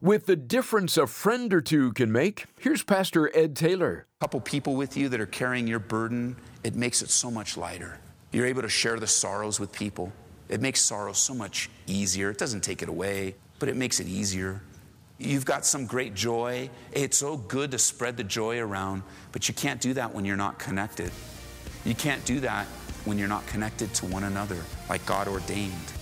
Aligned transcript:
With 0.00 0.26
the 0.26 0.36
difference 0.36 0.96
a 0.96 1.08
friend 1.08 1.52
or 1.52 1.60
two 1.60 1.92
can 1.92 2.12
make, 2.12 2.44
here's 2.60 2.84
Pastor 2.84 3.36
Ed 3.36 3.56
Taylor. 3.56 4.06
A 4.20 4.24
couple 4.24 4.40
people 4.40 4.76
with 4.76 4.96
you 4.96 5.08
that 5.08 5.20
are 5.20 5.26
carrying 5.26 5.66
your 5.66 5.80
burden, 5.80 6.36
it 6.62 6.76
makes 6.76 7.02
it 7.02 7.10
so 7.10 7.32
much 7.32 7.56
lighter. 7.56 7.98
You're 8.30 8.46
able 8.46 8.62
to 8.62 8.68
share 8.68 9.00
the 9.00 9.08
sorrows 9.08 9.58
with 9.58 9.72
people. 9.72 10.12
It 10.48 10.60
makes 10.60 10.80
sorrow 10.82 11.14
so 11.14 11.34
much 11.34 11.68
easier. 11.88 12.30
It 12.30 12.38
doesn't 12.38 12.60
take 12.60 12.80
it 12.80 12.88
away, 12.88 13.34
but 13.58 13.68
it 13.68 13.74
makes 13.74 13.98
it 13.98 14.06
easier. 14.06 14.62
You've 15.18 15.44
got 15.44 15.66
some 15.66 15.84
great 15.84 16.14
joy. 16.14 16.70
It's 16.92 17.18
so 17.18 17.36
good 17.36 17.72
to 17.72 17.78
spread 17.78 18.16
the 18.16 18.22
joy 18.22 18.60
around, 18.60 19.02
but 19.32 19.48
you 19.48 19.54
can't 19.54 19.80
do 19.80 19.94
that 19.94 20.14
when 20.14 20.24
you're 20.24 20.36
not 20.36 20.60
connected. 20.60 21.10
You 21.84 21.96
can't 21.96 22.24
do 22.24 22.38
that 22.38 22.66
when 23.04 23.18
you're 23.18 23.26
not 23.26 23.44
connected 23.48 23.92
to 23.94 24.06
one 24.06 24.22
another 24.22 24.58
like 24.88 25.04
God 25.06 25.26
ordained. 25.26 25.92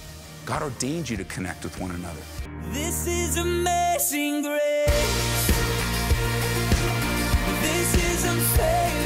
God 0.44 0.62
ordained 0.62 1.08
you 1.08 1.16
to 1.16 1.24
connect 1.24 1.64
with 1.64 1.80
one 1.80 1.92
another. 1.92 2.20
This 2.64 3.06
is 3.06 3.36
amazing 3.36 4.42
grace. 4.42 5.46
This 7.62 7.94
is 7.94 8.24
unfailing 8.24 9.05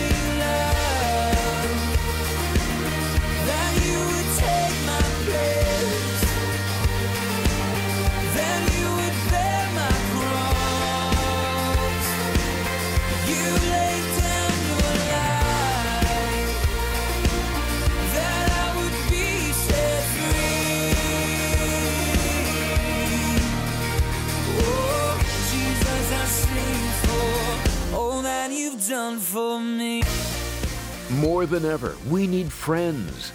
than 31.51 31.67
ever, 31.67 31.97
we 32.09 32.27
need 32.27 32.51
friends. 32.51 33.33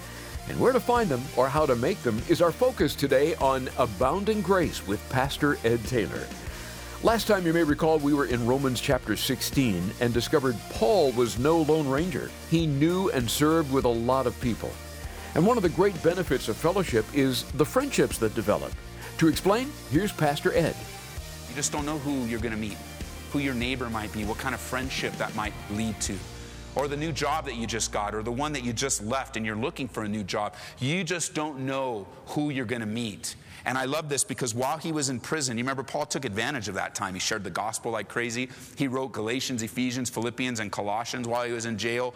And 0.48 0.60
where 0.60 0.74
to 0.74 0.80
find 0.80 1.10
them 1.10 1.22
or 1.36 1.48
how 1.48 1.66
to 1.66 1.76
make 1.76 2.02
them 2.02 2.22
is 2.30 2.42
our 2.42 2.52
focus 2.52 2.96
today 2.96 3.36
on 3.36 3.70
Abounding 3.78 4.42
Grace 4.42 4.88
with 4.88 5.08
Pastor 5.10 5.58
Ed 5.64 5.84
Taylor. 5.86 6.26
Last 7.04 7.28
time 7.28 7.46
you 7.46 7.54
may 7.54 7.64
recall, 7.64 8.00
we 8.00 8.14
were 8.14 8.26
in 8.26 8.48
Romans 8.48 8.80
chapter 8.80 9.16
16 9.16 9.92
and 10.00 10.14
discovered 10.14 10.56
Paul 10.72 11.12
was 11.12 11.38
no 11.38 11.62
Lone 11.62 11.88
Ranger. 11.88 12.32
He 12.50 12.66
knew 12.66 13.10
and 13.12 13.30
served 13.30 13.72
with 13.72 13.86
a 13.86 13.90
lot 13.90 14.26
of 14.26 14.40
people. 14.42 14.72
And 15.36 15.46
one 15.46 15.58
of 15.58 15.64
the 15.64 15.70
great 15.70 16.02
benefits 16.02 16.48
of 16.48 16.56
fellowship 16.56 17.06
is 17.14 17.44
the 17.52 17.66
friendships 17.66 18.18
that 18.20 18.34
develop. 18.34 18.72
To 19.18 19.28
explain, 19.28 19.70
here's 19.92 20.12
Pastor 20.12 20.54
Ed. 20.54 20.76
You 21.50 21.56
just 21.56 21.72
don't 21.72 21.86
know 21.86 22.00
who 22.00 22.26
you're 22.26 22.40
going 22.40 22.54
to 22.54 22.60
meet, 22.60 22.78
who 23.32 23.40
your 23.40 23.54
neighbor 23.54 23.90
might 23.90 24.14
be, 24.14 24.24
what 24.24 24.38
kind 24.38 24.56
of 24.56 24.62
friendship 24.62 25.14
that 25.18 25.36
might 25.36 25.54
lead 25.72 26.00
to, 26.02 26.16
or 26.76 26.88
the 26.88 26.98
new 26.98 27.12
job 27.12 27.46
that 27.46 27.56
you 27.56 27.66
just 27.66 27.92
got, 27.92 28.14
or 28.14 28.22
the 28.22 28.32
one 28.32 28.54
that 28.54 28.64
you 28.64 28.74
just 28.74 29.04
left 29.04 29.38
and 29.38 29.46
you're 29.46 29.56
looking 29.56 29.88
for 29.88 30.04
a 30.04 30.08
new 30.08 30.24
job. 30.24 30.56
You 30.80 31.04
just 31.04 31.34
don't 31.34 31.60
know 31.60 32.08
who 32.28 32.50
you're 32.50 32.66
going 32.66 32.82
to 32.82 32.86
meet. 32.86 33.36
And 33.66 33.78
I 33.78 33.86
love 33.86 34.10
this 34.10 34.24
because 34.24 34.54
while 34.54 34.78
he 34.78 34.92
was 34.92 35.10
in 35.10 35.20
prison, 35.20 35.58
you 35.58 35.64
remember 35.64 35.84
Paul 35.84 36.06
took 36.06 36.24
advantage 36.24 36.68
of 36.68 36.76
that 36.76 36.94
time. 36.94 37.14
He 37.16 37.20
shared 37.20 37.44
the 37.44 37.50
gospel 37.50 37.92
like 37.92 38.08
crazy. 38.08 38.50
He 38.78 38.88
wrote 38.88 39.12
Galatians, 39.12 39.64
Ephesians, 39.64 40.10
Philippians, 40.10 40.60
and 40.60 40.72
Colossians 40.72 41.28
while 41.28 41.46
he 41.46 41.52
was 41.52 41.66
in 41.66 41.78
jail. 41.78 42.14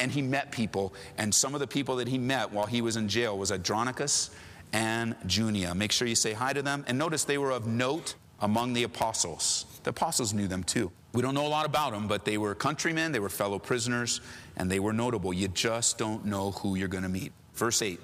And 0.00 0.10
he 0.10 0.22
met 0.22 0.50
people. 0.50 0.94
And 1.16 1.32
some 1.32 1.54
of 1.54 1.60
the 1.60 1.66
people 1.66 1.96
that 1.96 2.08
he 2.08 2.18
met 2.18 2.52
while 2.52 2.66
he 2.66 2.80
was 2.80 2.96
in 2.96 3.08
jail 3.08 3.38
was 3.38 3.52
Andronicus 3.52 4.30
and 4.72 5.14
Junia. 5.26 5.74
Make 5.74 5.92
sure 5.92 6.08
you 6.08 6.14
say 6.14 6.32
hi 6.32 6.52
to 6.52 6.62
them. 6.62 6.84
And 6.88 6.98
notice 6.98 7.24
they 7.24 7.38
were 7.38 7.52
of 7.52 7.66
note 7.66 8.14
among 8.40 8.72
the 8.72 8.84
apostles. 8.84 9.66
The 9.84 9.90
apostles 9.90 10.32
knew 10.32 10.48
them 10.48 10.64
too. 10.64 10.90
We 11.12 11.22
don't 11.22 11.34
know 11.34 11.46
a 11.46 11.48
lot 11.48 11.66
about 11.66 11.92
them, 11.92 12.06
but 12.06 12.24
they 12.24 12.38
were 12.38 12.54
countrymen, 12.54 13.12
they 13.12 13.20
were 13.20 13.28
fellow 13.28 13.58
prisoners, 13.58 14.20
and 14.56 14.70
they 14.70 14.78
were 14.78 14.92
notable. 14.92 15.32
You 15.32 15.48
just 15.48 15.98
don't 15.98 16.24
know 16.26 16.52
who 16.52 16.74
you're 16.74 16.88
going 16.88 17.02
to 17.02 17.08
meet. 17.08 17.32
Verse 17.54 17.82
8 17.82 17.98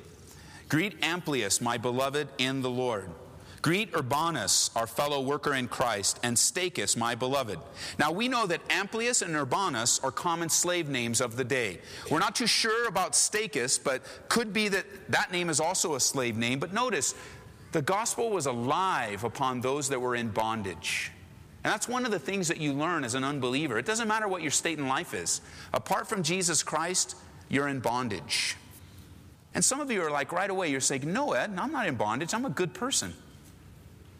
Greet 0.69 1.00
Amplias, 1.03 1.60
my 1.60 1.76
beloved 1.76 2.28
in 2.38 2.62
the 2.62 2.70
Lord. 2.70 3.10
Greet 3.64 3.94
Urbanus, 3.94 4.70
our 4.76 4.86
fellow 4.86 5.22
worker 5.22 5.54
in 5.54 5.69
Christ, 5.69 6.20
and 6.22 6.37
Stachys, 6.37 6.98
my 6.98 7.14
beloved. 7.14 7.58
Now 7.98 8.12
we 8.12 8.28
know 8.28 8.47
that 8.47 8.66
Amplias 8.69 9.22
and 9.22 9.34
Urbanus 9.34 9.98
are 10.00 10.10
common 10.10 10.50
slave 10.50 10.91
names 10.91 11.22
of 11.22 11.37
the 11.37 11.44
day. 11.44 11.78
We're 12.10 12.19
not 12.19 12.34
too 12.34 12.47
sure 12.47 12.88
about 12.88 13.12
Stachys, 13.12 13.82
but 13.82 14.03
could 14.28 14.53
be 14.53 14.69
that 14.69 14.84
that 15.08 15.32
name 15.32 15.48
is 15.48 15.60
also 15.60 15.94
a 15.94 16.00
slave 16.00 16.37
name. 16.37 16.58
But 16.58 16.75
notice, 16.75 17.14
the 17.74 17.82
gospel 17.82 18.30
was 18.30 18.46
alive 18.46 19.24
upon 19.24 19.60
those 19.60 19.88
that 19.88 20.00
were 20.00 20.14
in 20.14 20.28
bondage. 20.28 21.10
And 21.64 21.72
that's 21.72 21.88
one 21.88 22.04
of 22.04 22.12
the 22.12 22.20
things 22.20 22.46
that 22.46 22.58
you 22.58 22.72
learn 22.72 23.02
as 23.02 23.14
an 23.14 23.24
unbeliever. 23.24 23.76
It 23.78 23.84
doesn't 23.84 24.06
matter 24.06 24.28
what 24.28 24.42
your 24.42 24.52
state 24.52 24.78
in 24.78 24.86
life 24.86 25.12
is. 25.12 25.40
Apart 25.72 26.06
from 26.06 26.22
Jesus 26.22 26.62
Christ, 26.62 27.16
you're 27.48 27.66
in 27.66 27.80
bondage. 27.80 28.56
And 29.54 29.64
some 29.64 29.80
of 29.80 29.90
you 29.90 30.02
are 30.02 30.10
like 30.10 30.30
right 30.30 30.48
away, 30.48 30.70
you're 30.70 30.78
saying, 30.78 31.12
No, 31.12 31.32
Ed, 31.32 31.50
I'm 31.58 31.72
not 31.72 31.88
in 31.88 31.96
bondage. 31.96 32.32
I'm 32.32 32.44
a 32.44 32.50
good 32.50 32.74
person. 32.74 33.12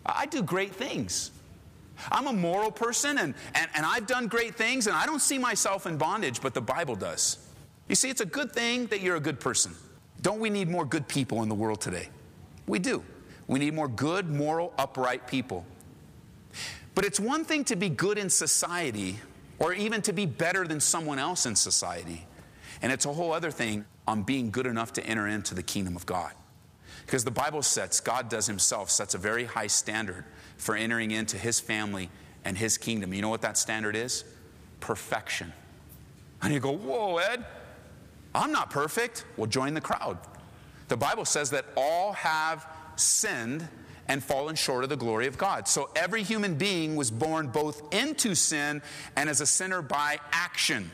I 0.05 0.27
do 0.27 0.43
great 0.43 0.75
things. 0.75 1.31
I'm 2.11 2.27
a 2.27 2.33
moral 2.33 2.73
person 2.73 3.19
and, 3.19 3.35
and, 3.55 3.69
and 3.77 3.87
I've 3.87 4.09
done 4.09 4.27
great 4.27 4.57
things 4.57 4.89
and 4.89 4.97
I 4.97 5.07
don't 5.07 5.23
see 5.23 5.39
myself 5.39 5.87
in 5.87 5.97
bondage, 5.97 6.41
but 6.41 6.55
the 6.55 6.61
Bible 6.61 6.97
does. 6.97 7.39
You 7.89 7.95
see, 7.95 8.11
it's 8.11 8.21
a 8.21 8.27
good 8.27 8.51
thing 8.51 8.87
that 8.87 9.01
you're 9.01 9.15
a 9.15 9.21
good 9.21 9.39
person. 9.39 9.77
Don't 10.23 10.41
we 10.41 10.51
need 10.51 10.69
more 10.69 10.85
good 10.85 11.07
people 11.07 11.45
in 11.45 11.49
the 11.49 11.55
world 11.55 11.81
today? 11.81 12.09
We 12.67 12.81
do. 12.81 13.05
We 13.47 13.59
need 13.59 13.75
more 13.75 13.89
good, 13.89 14.31
moral, 14.31 14.73
upright 14.79 15.27
people. 15.27 15.65
But 16.95 17.05
it's 17.05 17.21
one 17.21 17.45
thing 17.45 17.65
to 17.65 17.77
be 17.77 17.89
good 17.89 18.19
in 18.19 18.31
society 18.31 19.19
or 19.59 19.73
even 19.73 20.03
to 20.03 20.13
be 20.13 20.27
better 20.27 20.67
than 20.67 20.81
someone 20.81 21.19
else 21.19 21.47
in 21.47 21.57
society. 21.57 22.27
And 22.83 22.93
it's 22.93 23.07
a 23.07 23.13
whole 23.13 23.33
other 23.33 23.51
thing 23.51 23.85
on 24.07 24.23
being 24.23 24.51
good 24.51 24.67
enough 24.67 24.93
to 24.95 25.07
enter 25.07 25.27
into 25.27 25.55
the 25.55 25.63
kingdom 25.63 25.97
of 25.97 26.07
God. 26.07 26.33
Because 27.07 27.25
the 27.25 27.31
Bible 27.31 27.63
sets, 27.63 28.01
God 28.01 28.29
does 28.29 28.47
Himself, 28.47 28.91
sets 28.91 29.15
a 29.15 29.19
very 29.19 29.45
high 29.45 29.67
standard 29.67 30.25
for 30.57 30.77
entering 30.77 31.11
into 31.11 31.37
His 31.37 31.61
family 31.61 32.11
and 32.45 32.57
His 32.57 32.79
kingdom. 32.79 33.13
You 33.13 33.23
know 33.23 33.29
what 33.29 33.43
that 33.43 33.59
standard 33.59 33.97
is? 33.97 34.25
Perfection. 34.81 35.53
And 36.43 36.53
you 36.53 36.61
go, 36.61 36.73
Whoa, 36.73 37.19
Ed, 37.19 37.45
I'm 38.35 38.53
not 38.53 38.71
perfect. 38.71 39.25
Well, 39.37 39.47
join 39.47 39.75
the 39.75 39.81
crowd. 39.81 40.19
The 40.89 40.97
Bible 40.97 41.25
says 41.25 41.51
that 41.51 41.67
all 41.77 42.13
have 42.13 42.67
sinned 42.97 43.69
and 44.09 44.23
fallen 44.23 44.55
short 44.55 44.85
of 44.85 44.91
the 44.91 44.97
glory 44.97 45.27
of 45.27 45.39
God. 45.39 45.67
So 45.67 45.91
every 45.97 46.23
human 46.23 46.57
being 46.57 46.97
was 46.97 47.11
born 47.11 47.49
both 47.49 47.95
into 47.95 48.35
sin 48.35 48.83
and 49.17 49.29
as 49.29 49.41
a 49.41 49.47
sinner 49.47 49.83
by 49.83 50.19
action. 50.33 50.91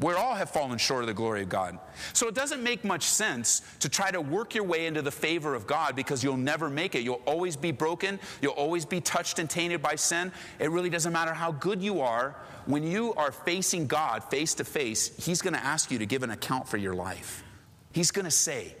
We 0.00 0.12
all 0.12 0.34
have 0.34 0.50
fallen 0.50 0.78
short 0.78 1.02
of 1.02 1.08
the 1.08 1.14
glory 1.14 1.42
of 1.42 1.48
God. 1.48 1.76
So 2.12 2.28
it 2.28 2.34
doesn't 2.34 2.62
make 2.62 2.84
much 2.84 3.02
sense 3.02 3.62
to 3.80 3.88
try 3.88 4.12
to 4.12 4.20
work 4.20 4.54
your 4.54 4.62
way 4.62 4.86
into 4.86 5.02
the 5.02 5.10
favor 5.10 5.56
of 5.56 5.66
God 5.66 5.96
because 5.96 6.22
you'll 6.22 6.36
never 6.36 6.70
make 6.70 6.94
it. 6.94 7.02
You'll 7.02 7.22
always 7.26 7.56
be 7.56 7.72
broken. 7.72 8.20
You'll 8.40 8.52
always 8.52 8.84
be 8.84 9.00
touched 9.00 9.40
and 9.40 9.50
tainted 9.50 9.82
by 9.82 9.96
sin. 9.96 10.30
It 10.60 10.70
really 10.70 10.90
doesn't 10.90 11.12
matter 11.12 11.34
how 11.34 11.50
good 11.50 11.82
you 11.82 12.00
are. 12.00 12.36
When 12.66 12.84
you 12.84 13.12
are 13.14 13.32
facing 13.32 13.88
God 13.88 14.22
face 14.22 14.54
to 14.54 14.64
face, 14.64 15.24
He's 15.24 15.42
going 15.42 15.54
to 15.54 15.64
ask 15.64 15.90
you 15.90 15.98
to 15.98 16.06
give 16.06 16.22
an 16.22 16.30
account 16.30 16.68
for 16.68 16.76
your 16.76 16.94
life. 16.94 17.42
He's 17.90 18.12
going 18.12 18.26
to 18.26 18.30
say, 18.30 18.76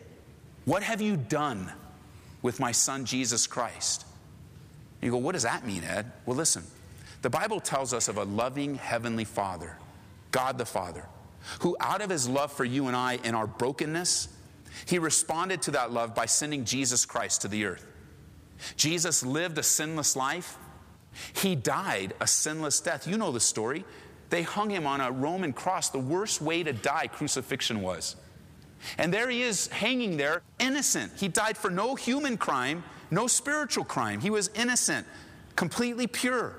What 0.66 0.84
have 0.84 1.00
you 1.00 1.16
done 1.16 1.72
with 2.42 2.60
my 2.60 2.72
son 2.72 3.04
Jesus 3.04 3.46
Christ? 3.46 4.06
You 5.00 5.10
go, 5.10 5.16
What 5.16 5.32
does 5.32 5.44
that 5.44 5.66
mean, 5.66 5.84
Ed? 5.84 6.10
Well, 6.26 6.36
listen. 6.36 6.64
The 7.20 7.30
Bible 7.30 7.60
tells 7.60 7.92
us 7.92 8.08
of 8.08 8.16
a 8.16 8.24
loving 8.24 8.76
heavenly 8.76 9.24
Father 9.24 9.76
God 10.30 10.58
the 10.58 10.66
Father, 10.66 11.06
who 11.60 11.76
out 11.80 12.00
of 12.00 12.10
his 12.10 12.28
love 12.28 12.52
for 12.52 12.64
you 12.64 12.86
and 12.86 12.96
I 12.96 13.18
in 13.24 13.34
our 13.34 13.46
brokenness, 13.46 14.28
he 14.86 14.98
responded 14.98 15.62
to 15.62 15.70
that 15.72 15.90
love 15.90 16.14
by 16.14 16.26
sending 16.26 16.64
Jesus 16.64 17.04
Christ 17.04 17.42
to 17.42 17.48
the 17.48 17.64
earth. 17.64 17.84
Jesus 18.76 19.24
lived 19.24 19.58
a 19.58 19.62
sinless 19.62 20.16
life. 20.16 20.58
He 21.32 21.56
died 21.56 22.12
a 22.20 22.26
sinless 22.26 22.80
death. 22.80 23.06
You 23.06 23.16
know 23.16 23.32
the 23.32 23.40
story. 23.40 23.84
They 24.30 24.42
hung 24.42 24.68
him 24.68 24.86
on 24.86 25.00
a 25.00 25.10
Roman 25.10 25.52
cross, 25.52 25.88
the 25.88 25.98
worst 25.98 26.42
way 26.42 26.62
to 26.62 26.72
die, 26.72 27.06
crucifixion 27.06 27.80
was. 27.80 28.16
And 28.96 29.12
there 29.12 29.28
he 29.28 29.42
is 29.42 29.68
hanging 29.68 30.16
there, 30.16 30.42
innocent. 30.58 31.12
He 31.16 31.28
died 31.28 31.56
for 31.56 31.70
no 31.70 31.94
human 31.94 32.36
crime, 32.36 32.84
no 33.10 33.26
spiritual 33.26 33.84
crime. 33.84 34.20
He 34.20 34.30
was 34.30 34.50
innocent, 34.54 35.06
completely 35.56 36.06
pure. 36.06 36.54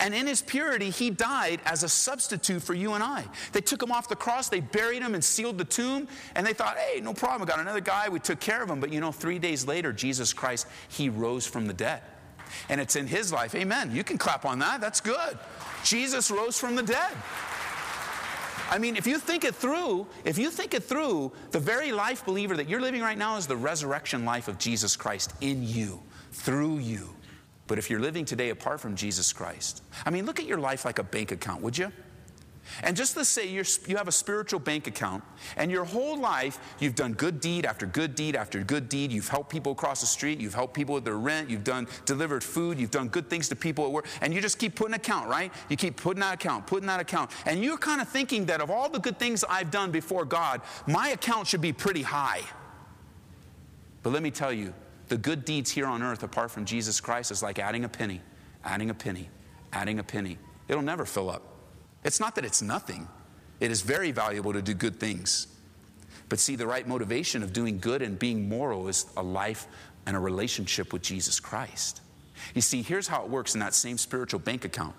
And 0.00 0.14
in 0.14 0.26
his 0.26 0.40
purity, 0.40 0.90
he 0.90 1.10
died 1.10 1.60
as 1.66 1.82
a 1.82 1.88
substitute 1.88 2.62
for 2.62 2.74
you 2.74 2.94
and 2.94 3.04
I. 3.04 3.24
They 3.52 3.60
took 3.60 3.82
him 3.82 3.92
off 3.92 4.08
the 4.08 4.16
cross, 4.16 4.48
they 4.48 4.60
buried 4.60 5.02
him 5.02 5.14
and 5.14 5.22
sealed 5.22 5.58
the 5.58 5.64
tomb, 5.64 6.08
and 6.34 6.46
they 6.46 6.54
thought, 6.54 6.78
hey, 6.78 7.00
no 7.00 7.12
problem, 7.12 7.42
we 7.42 7.46
got 7.46 7.60
another 7.60 7.80
guy, 7.80 8.08
we 8.08 8.18
took 8.18 8.40
care 8.40 8.62
of 8.62 8.70
him. 8.70 8.80
But 8.80 8.92
you 8.92 9.00
know, 9.00 9.12
three 9.12 9.38
days 9.38 9.66
later, 9.66 9.92
Jesus 9.92 10.32
Christ, 10.32 10.66
he 10.88 11.08
rose 11.08 11.46
from 11.46 11.66
the 11.66 11.74
dead. 11.74 12.02
And 12.68 12.80
it's 12.80 12.96
in 12.96 13.06
his 13.06 13.32
life, 13.32 13.54
amen. 13.54 13.94
You 13.94 14.04
can 14.04 14.18
clap 14.18 14.44
on 14.44 14.60
that, 14.60 14.80
that's 14.80 15.00
good. 15.00 15.38
Jesus 15.84 16.30
rose 16.30 16.58
from 16.58 16.74
the 16.74 16.82
dead. 16.82 17.12
I 18.68 18.78
mean, 18.78 18.96
if 18.96 19.06
you 19.06 19.18
think 19.18 19.44
it 19.44 19.54
through, 19.54 20.06
if 20.24 20.38
you 20.38 20.50
think 20.50 20.74
it 20.74 20.82
through, 20.82 21.32
the 21.52 21.60
very 21.60 21.92
life 21.92 22.24
believer 22.24 22.56
that 22.56 22.68
you're 22.68 22.80
living 22.80 23.00
right 23.00 23.16
now 23.16 23.36
is 23.36 23.46
the 23.46 23.56
resurrection 23.56 24.24
life 24.24 24.48
of 24.48 24.58
Jesus 24.58 24.96
Christ 24.96 25.32
in 25.40 25.62
you, 25.62 26.02
through 26.32 26.78
you. 26.78 27.14
But 27.66 27.78
if 27.78 27.90
you're 27.90 28.00
living 28.00 28.24
today 28.24 28.50
apart 28.50 28.80
from 28.80 28.96
Jesus 28.96 29.32
Christ, 29.32 29.82
I 30.04 30.10
mean, 30.10 30.26
look 30.26 30.38
at 30.38 30.46
your 30.46 30.58
life 30.58 30.84
like 30.84 30.98
a 30.98 31.04
bank 31.04 31.32
account, 31.32 31.62
would 31.62 31.76
you? 31.78 31.92
And 32.82 32.96
just 32.96 33.16
let's 33.16 33.28
say 33.28 33.48
you're, 33.48 33.64
you 33.86 33.96
have 33.96 34.08
a 34.08 34.12
spiritual 34.12 34.60
bank 34.60 34.86
account, 34.86 35.22
and 35.56 35.70
your 35.70 35.84
whole 35.84 36.18
life 36.18 36.58
you've 36.78 36.94
done 36.94 37.12
good 37.12 37.40
deed 37.40 37.64
after 37.64 37.86
good 37.86 38.14
deed 38.14 38.36
after 38.36 38.62
good 38.62 38.88
deed. 38.88 39.12
You've 39.12 39.28
helped 39.28 39.50
people 39.50 39.72
across 39.72 40.00
the 40.00 40.06
street, 40.06 40.40
you've 40.40 40.54
helped 40.54 40.74
people 40.74 40.94
with 40.94 41.04
their 41.04 41.18
rent, 41.18 41.48
you've 41.48 41.64
done 41.64 41.86
delivered 42.04 42.42
food, 42.42 42.78
you've 42.78 42.90
done 42.90 43.08
good 43.08 43.30
things 43.30 43.48
to 43.48 43.56
people 43.56 43.84
at 43.84 43.92
work, 43.92 44.06
and 44.20 44.34
you 44.34 44.40
just 44.40 44.58
keep 44.58 44.74
putting 44.74 44.94
account, 44.94 45.28
right? 45.28 45.52
You 45.68 45.76
keep 45.76 45.96
putting 45.96 46.20
that 46.20 46.34
account, 46.34 46.66
putting 46.66 46.86
that 46.86 47.00
account, 47.00 47.30
and 47.46 47.62
you're 47.62 47.78
kind 47.78 48.00
of 48.00 48.08
thinking 48.08 48.46
that 48.46 48.60
of 48.60 48.70
all 48.70 48.88
the 48.88 49.00
good 49.00 49.18
things 49.18 49.44
I've 49.48 49.70
done 49.70 49.90
before 49.90 50.24
God, 50.24 50.60
my 50.86 51.08
account 51.08 51.46
should 51.46 51.60
be 51.60 51.72
pretty 51.72 52.02
high. 52.02 52.42
But 54.02 54.12
let 54.12 54.22
me 54.22 54.30
tell 54.30 54.52
you, 54.52 54.72
the 55.08 55.16
good 55.16 55.44
deeds 55.44 55.70
here 55.70 55.86
on 55.86 56.02
earth, 56.02 56.22
apart 56.22 56.50
from 56.50 56.64
Jesus 56.64 57.00
Christ, 57.00 57.30
is 57.30 57.42
like 57.42 57.58
adding 57.58 57.84
a 57.84 57.88
penny, 57.88 58.20
adding 58.64 58.90
a 58.90 58.94
penny, 58.94 59.30
adding 59.72 59.98
a 59.98 60.04
penny. 60.04 60.38
It'll 60.68 60.82
never 60.82 61.04
fill 61.04 61.30
up. 61.30 61.55
It's 62.06 62.20
not 62.20 62.36
that 62.36 62.44
it's 62.44 62.62
nothing, 62.62 63.08
it 63.58 63.72
is 63.72 63.82
very 63.82 64.12
valuable 64.12 64.52
to 64.52 64.62
do 64.62 64.74
good 64.74 65.00
things. 65.00 65.48
But 66.28 66.38
see, 66.38 66.54
the 66.54 66.66
right 66.66 66.86
motivation 66.86 67.42
of 67.42 67.52
doing 67.52 67.78
good 67.78 68.00
and 68.00 68.16
being 68.16 68.48
moral 68.48 68.88
is 68.88 69.06
a 69.16 69.22
life 69.22 69.66
and 70.06 70.16
a 70.16 70.20
relationship 70.20 70.92
with 70.92 71.02
Jesus 71.02 71.40
Christ. 71.40 72.00
You 72.54 72.60
see, 72.60 72.82
here's 72.82 73.08
how 73.08 73.24
it 73.24 73.28
works 73.28 73.54
in 73.54 73.60
that 73.60 73.74
same 73.74 73.98
spiritual 73.98 74.38
bank 74.38 74.64
account. 74.64 74.94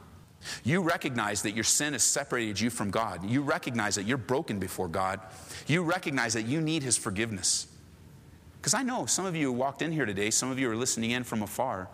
You 0.64 0.82
recognize 0.82 1.42
that 1.44 1.52
your 1.52 1.64
sin 1.64 1.94
has 1.94 2.04
separated 2.04 2.60
you 2.60 2.70
from 2.70 2.92
God. 2.92 3.24
You 3.30 3.42
recognize 3.42 3.96
that 3.96 4.04
you're 4.04 4.18
broken 4.18 4.60
before 4.60 4.88
God. 4.90 5.22
You 5.66 5.84
recognize 5.84 6.34
that 6.34 6.46
you 6.46 6.60
need 6.60 6.84
His 6.84 6.98
forgiveness. 6.98 7.68
Because 8.60 8.74
I 8.74 8.84
know 8.84 9.06
some 9.06 9.26
of 9.26 9.36
you 9.36 9.52
walked 9.52 9.82
in 9.82 9.94
here 9.94 10.06
today, 10.06 10.30
some 10.30 10.52
of 10.52 10.60
you 10.60 10.70
are 10.70 10.76
listening 10.76 11.12
in 11.12 11.24
from 11.24 11.42
afar, 11.42 11.88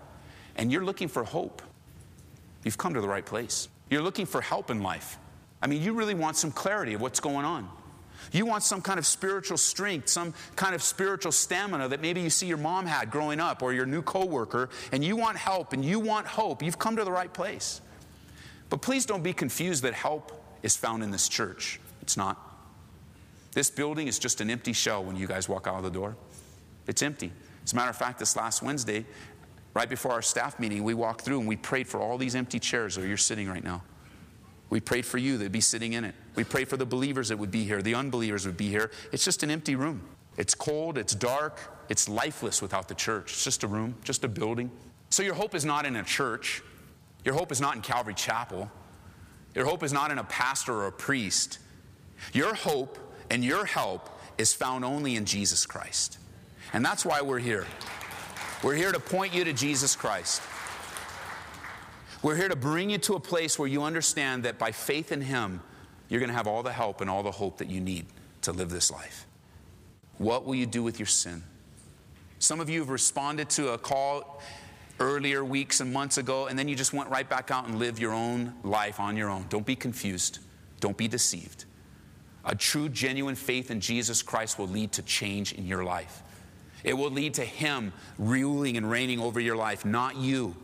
and 0.55 0.71
you're 0.71 0.83
looking 0.83 1.07
for 1.07 1.23
hope. 1.23 1.61
You've 2.63 2.77
come 2.77 2.95
to 2.95 3.01
the 3.01 3.07
right 3.07 3.25
place. 3.25 3.67
You're 3.93 4.01
looking 4.01 4.25
for 4.25 4.41
help 4.41 4.71
in 4.71 4.81
life. 4.81 5.19
I 5.61 5.67
mean, 5.67 5.83
you 5.83 5.93
really 5.93 6.15
want 6.15 6.35
some 6.35 6.51
clarity 6.51 6.95
of 6.95 7.01
what's 7.01 7.19
going 7.19 7.45
on. 7.45 7.69
You 8.31 8.43
want 8.43 8.63
some 8.63 8.81
kind 8.81 8.97
of 8.97 9.05
spiritual 9.05 9.55
strength, 9.57 10.09
some 10.09 10.33
kind 10.55 10.73
of 10.73 10.81
spiritual 10.81 11.31
stamina 11.31 11.89
that 11.89 12.01
maybe 12.01 12.19
you 12.19 12.31
see 12.31 12.47
your 12.47 12.57
mom 12.57 12.87
had 12.87 13.11
growing 13.11 13.39
up 13.39 13.61
or 13.61 13.71
your 13.71 13.85
new 13.85 14.01
coworker, 14.01 14.69
and 14.91 15.05
you 15.05 15.15
want 15.15 15.37
help 15.37 15.73
and 15.73 15.85
you 15.85 15.99
want 15.99 16.25
hope. 16.25 16.63
You've 16.63 16.79
come 16.79 16.95
to 16.95 17.03
the 17.03 17.11
right 17.11 17.31
place. 17.31 17.81
But 18.71 18.81
please 18.81 19.05
don't 19.05 19.21
be 19.21 19.31
confused 19.31 19.83
that 19.83 19.93
help 19.93 20.43
is 20.63 20.75
found 20.75 21.03
in 21.03 21.11
this 21.11 21.29
church. 21.29 21.79
It's 22.01 22.17
not. 22.17 22.39
This 23.51 23.69
building 23.69 24.07
is 24.07 24.17
just 24.17 24.41
an 24.41 24.49
empty 24.49 24.73
shell 24.73 25.03
when 25.03 25.17
you 25.17 25.27
guys 25.27 25.47
walk 25.47 25.67
out 25.67 25.75
of 25.75 25.83
the 25.83 25.91
door. 25.91 26.15
It's 26.87 27.03
empty. 27.03 27.31
As 27.63 27.73
a 27.73 27.75
matter 27.75 27.91
of 27.91 27.95
fact, 27.95 28.17
this 28.17 28.35
last 28.35 28.63
Wednesday, 28.63 29.05
Right 29.73 29.89
before 29.89 30.11
our 30.11 30.21
staff 30.21 30.59
meeting, 30.59 30.83
we 30.83 30.93
walked 30.93 31.21
through 31.21 31.39
and 31.39 31.47
we 31.47 31.55
prayed 31.55 31.87
for 31.87 31.99
all 31.99 32.17
these 32.17 32.35
empty 32.35 32.59
chairs 32.59 32.97
where 32.97 33.07
you're 33.07 33.17
sitting 33.17 33.49
right 33.49 33.63
now. 33.63 33.83
We 34.69 34.79
prayed 34.79 35.05
for 35.05 35.17
you 35.17 35.37
that'd 35.37 35.51
be 35.51 35.61
sitting 35.61 35.93
in 35.93 36.03
it. 36.03 36.15
We 36.35 36.43
prayed 36.43 36.67
for 36.67 36.77
the 36.77 36.85
believers 36.85 37.29
that 37.29 37.37
would 37.37 37.51
be 37.51 37.63
here, 37.63 37.81
the 37.81 37.95
unbelievers 37.95 38.45
would 38.45 38.57
be 38.57 38.69
here. 38.69 38.91
It's 39.11 39.25
just 39.25 39.43
an 39.43 39.51
empty 39.51 39.75
room. 39.75 40.01
It's 40.37 40.55
cold, 40.55 40.97
it's 40.97 41.13
dark, 41.13 41.59
it's 41.89 42.09
lifeless 42.09 42.61
without 42.61 42.87
the 42.87 42.95
church. 42.95 43.33
It's 43.33 43.43
just 43.43 43.63
a 43.63 43.67
room, 43.67 43.95
just 44.03 44.23
a 44.23 44.27
building. 44.27 44.71
So 45.09 45.21
your 45.21 45.35
hope 45.35 45.53
is 45.53 45.63
not 45.63 45.85
in 45.85 45.95
a 45.95 46.03
church. 46.03 46.63
Your 47.23 47.35
hope 47.35 47.51
is 47.51 47.61
not 47.61 47.75
in 47.75 47.81
Calvary 47.81 48.15
Chapel. 48.15 48.71
Your 49.53 49.65
hope 49.65 49.83
is 49.83 49.93
not 49.93 50.11
in 50.11 50.17
a 50.17 50.23
pastor 50.23 50.73
or 50.73 50.87
a 50.87 50.91
priest. 50.91 51.59
Your 52.33 52.55
hope 52.55 52.97
and 53.29 53.43
your 53.43 53.65
help 53.65 54.09
is 54.37 54.53
found 54.53 54.83
only 54.83 55.15
in 55.15 55.25
Jesus 55.25 55.65
Christ. 55.65 56.17
And 56.73 56.83
that's 56.83 57.05
why 57.05 57.21
we're 57.21 57.39
here. 57.39 57.67
We're 58.63 58.75
here 58.75 58.93
to 58.93 58.99
point 58.99 59.33
you 59.33 59.43
to 59.43 59.51
Jesus 59.51 59.93
Christ. 59.93 60.41
We're 62.21 62.37
here 62.37 62.47
to 62.47 62.55
bring 62.55 62.89
you 62.89 62.97
to 62.99 63.15
a 63.15 63.19
place 63.19 63.59
where 63.59 63.67
you 63.67 63.83
understand 63.83 64.43
that 64.43 64.57
by 64.57 64.71
faith 64.71 65.11
in 65.11 65.19
Him, 65.19 65.59
you're 66.07 66.21
going 66.21 66.29
to 66.29 66.35
have 66.35 66.47
all 66.47 66.63
the 66.63 66.71
help 66.71 67.01
and 67.01 67.09
all 67.09 67.23
the 67.23 67.31
hope 67.31 67.57
that 67.57 67.69
you 67.69 67.81
need 67.81 68.05
to 68.43 68.53
live 68.53 68.69
this 68.69 68.89
life. 68.89 69.27
What 70.17 70.45
will 70.45 70.55
you 70.55 70.65
do 70.65 70.81
with 70.81 70.97
your 70.97 71.07
sin? 71.07 71.43
Some 72.39 72.61
of 72.61 72.69
you 72.69 72.79
have 72.79 72.89
responded 72.89 73.49
to 73.51 73.73
a 73.73 73.77
call 73.77 74.41
earlier 74.97 75.43
weeks 75.43 75.81
and 75.81 75.91
months 75.91 76.17
ago, 76.17 76.47
and 76.47 76.57
then 76.57 76.69
you 76.69 76.75
just 76.75 76.93
went 76.93 77.09
right 77.09 77.27
back 77.27 77.51
out 77.51 77.67
and 77.67 77.79
lived 77.79 77.99
your 77.99 78.13
own 78.13 78.53
life 78.63 79.01
on 79.01 79.17
your 79.17 79.29
own. 79.29 79.45
Don't 79.49 79.65
be 79.65 79.75
confused. 79.75 80.39
Don't 80.79 80.95
be 80.95 81.09
deceived. 81.09 81.65
A 82.45 82.55
true, 82.55 82.87
genuine 82.87 83.35
faith 83.35 83.71
in 83.71 83.81
Jesus 83.81 84.21
Christ 84.21 84.57
will 84.57 84.67
lead 84.67 84.93
to 84.93 85.01
change 85.01 85.51
in 85.51 85.65
your 85.65 85.83
life. 85.83 86.23
It 86.83 86.93
will 86.93 87.11
lead 87.11 87.35
to 87.35 87.45
Him 87.45 87.93
ruling 88.17 88.77
and 88.77 88.89
reigning 88.89 89.19
over 89.19 89.39
your 89.39 89.55
life, 89.55 89.85
not 89.85 90.17
you. 90.17 90.55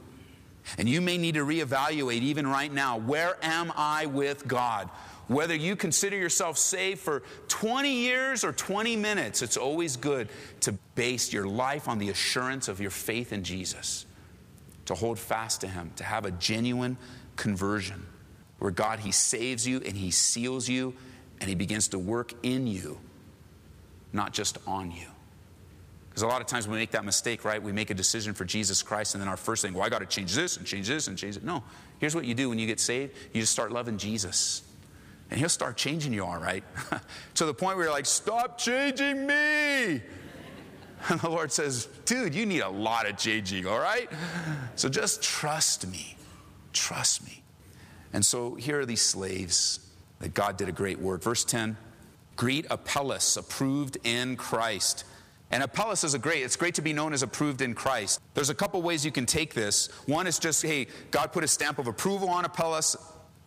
And 0.78 0.88
you 0.88 1.02
may 1.02 1.18
need 1.18 1.36
to 1.36 1.46
reevaluate 1.46 2.22
even 2.22 2.46
right 2.46 2.72
now 2.72 2.98
where 2.98 3.38
am 3.42 3.72
I 3.76 4.06
with 4.06 4.48
God? 4.48 4.90
Whether 5.28 5.56
you 5.56 5.76
consider 5.76 6.18
yourself 6.18 6.58
saved 6.58 7.00
for 7.00 7.22
20 7.50 7.92
years 7.92 8.44
or 8.44 8.52
20 8.52 8.96
minutes, 8.96 9.42
it's 9.42 9.58
always 9.58 9.96
good 9.96 10.28
to 10.62 10.74
base 10.96 11.32
your 11.32 11.46
life 11.46 11.88
on 11.88 12.00
the 12.00 12.10
assurance 12.10 12.68
of 12.68 12.82
your 12.82 12.90
faith 12.90 13.32
in 13.32 13.44
Jesus, 13.44 14.08
to 14.86 14.96
hold 14.96 15.20
fast 15.20 15.62
to 15.62 15.68
Him, 15.68 15.92
to 15.98 16.04
have 16.04 16.26
a 16.26 16.32
genuine 16.32 16.98
conversion 17.36 18.06
where 18.58 18.72
God, 18.72 19.00
He 19.00 19.12
saves 19.12 19.68
you 19.68 19.82
and 19.86 19.96
He 19.96 20.10
seals 20.10 20.68
you 20.68 20.96
and 21.40 21.48
He 21.48 21.56
begins 21.56 21.90
to 21.90 22.00
work 22.00 22.34
in 22.42 22.66
you, 22.66 23.00
not 24.12 24.34
just 24.34 24.58
on 24.68 24.92
you. 24.92 25.08
Because 26.20 26.30
a 26.30 26.34
lot 26.34 26.42
of 26.42 26.48
times 26.48 26.68
we 26.68 26.76
make 26.76 26.92
that 26.92 27.06
mistake, 27.06 27.46
right? 27.46 27.64
We 27.64 27.72
make 27.72 27.92
a 27.92 27.94
decision 27.94 28.34
for 28.34 28.44
Jesus 28.44 28.84
Christ, 28.84 29.16
and 29.16 29.22
then 29.22 29.30
our 29.30 29.38
first 29.38 29.62
thing, 29.62 29.74
well, 29.74 29.84
I 29.84 29.90
got 29.90 30.00
to 30.00 30.06
change 30.06 30.36
this 30.36 30.58
and 30.58 30.68
change 30.68 30.86
this 30.86 31.08
and 31.08 31.18
change 31.18 31.38
it. 31.38 31.46
No. 31.46 31.64
Here's 32.00 32.14
what 32.14 32.26
you 32.26 32.34
do 32.34 32.50
when 32.50 32.60
you 32.60 32.68
get 32.68 32.82
saved 32.82 33.16
you 33.34 33.40
just 33.40 33.54
start 33.54 33.72
loving 33.72 33.98
Jesus. 33.98 34.64
And 35.32 35.40
he'll 35.40 35.48
start 35.48 35.78
changing 35.78 36.12
you, 36.12 36.26
all 36.26 36.38
right? 36.38 36.62
to 37.36 37.46
the 37.46 37.54
point 37.54 37.78
where 37.78 37.86
you're 37.86 37.94
like, 37.94 38.06
stop 38.06 38.58
changing 38.58 39.28
me. 39.28 40.02
And 41.08 41.22
the 41.22 41.30
Lord 41.30 41.54
says, 41.54 41.88
dude, 42.04 42.36
you 42.36 42.46
need 42.46 42.60
a 42.60 42.68
lot 42.68 43.10
of 43.10 43.16
changing, 43.16 43.66
all 43.66 43.80
right? 43.80 44.10
So 44.76 44.90
just 44.90 45.24
trust 45.24 45.90
me. 45.90 46.18
Trust 46.74 47.26
me. 47.26 47.42
And 48.12 48.26
so 48.26 48.56
here 48.56 48.82
are 48.82 48.86
these 48.86 49.02
slaves 49.02 49.80
that 50.20 50.34
God 50.34 50.58
did 50.58 50.68
a 50.68 50.74
great 50.74 51.00
work. 51.00 51.24
Verse 51.24 51.46
10 51.46 51.78
Greet 52.36 52.66
Apelles, 52.70 53.38
approved 53.38 53.98
in 54.04 54.36
Christ 54.36 55.06
and 55.52 55.64
Apelles 55.64 56.04
is 56.04 56.14
a 56.14 56.20
great, 56.20 56.44
it's 56.44 56.56
great 56.56 56.76
to 56.76 56.82
be 56.82 56.94
known 56.94 57.14
as 57.14 57.24
approved 57.24 57.62
in 57.62 57.74
Christ. 57.74 58.22
There's 58.36 58.50
a 58.50 58.56
couple 58.56 58.82
ways 58.82 59.04
you 59.04 59.12
can 59.12 59.26
take 59.26 59.54
this. 59.54 59.88
One 60.06 60.28
is 60.28 60.38
just, 60.38 60.62
hey, 60.62 60.88
God 61.12 61.32
put 61.32 61.44
a 61.44 61.48
stamp 61.48 61.80
of 61.80 61.88
approval 61.88 62.30
on 62.30 62.46
Apelles. 62.46 62.96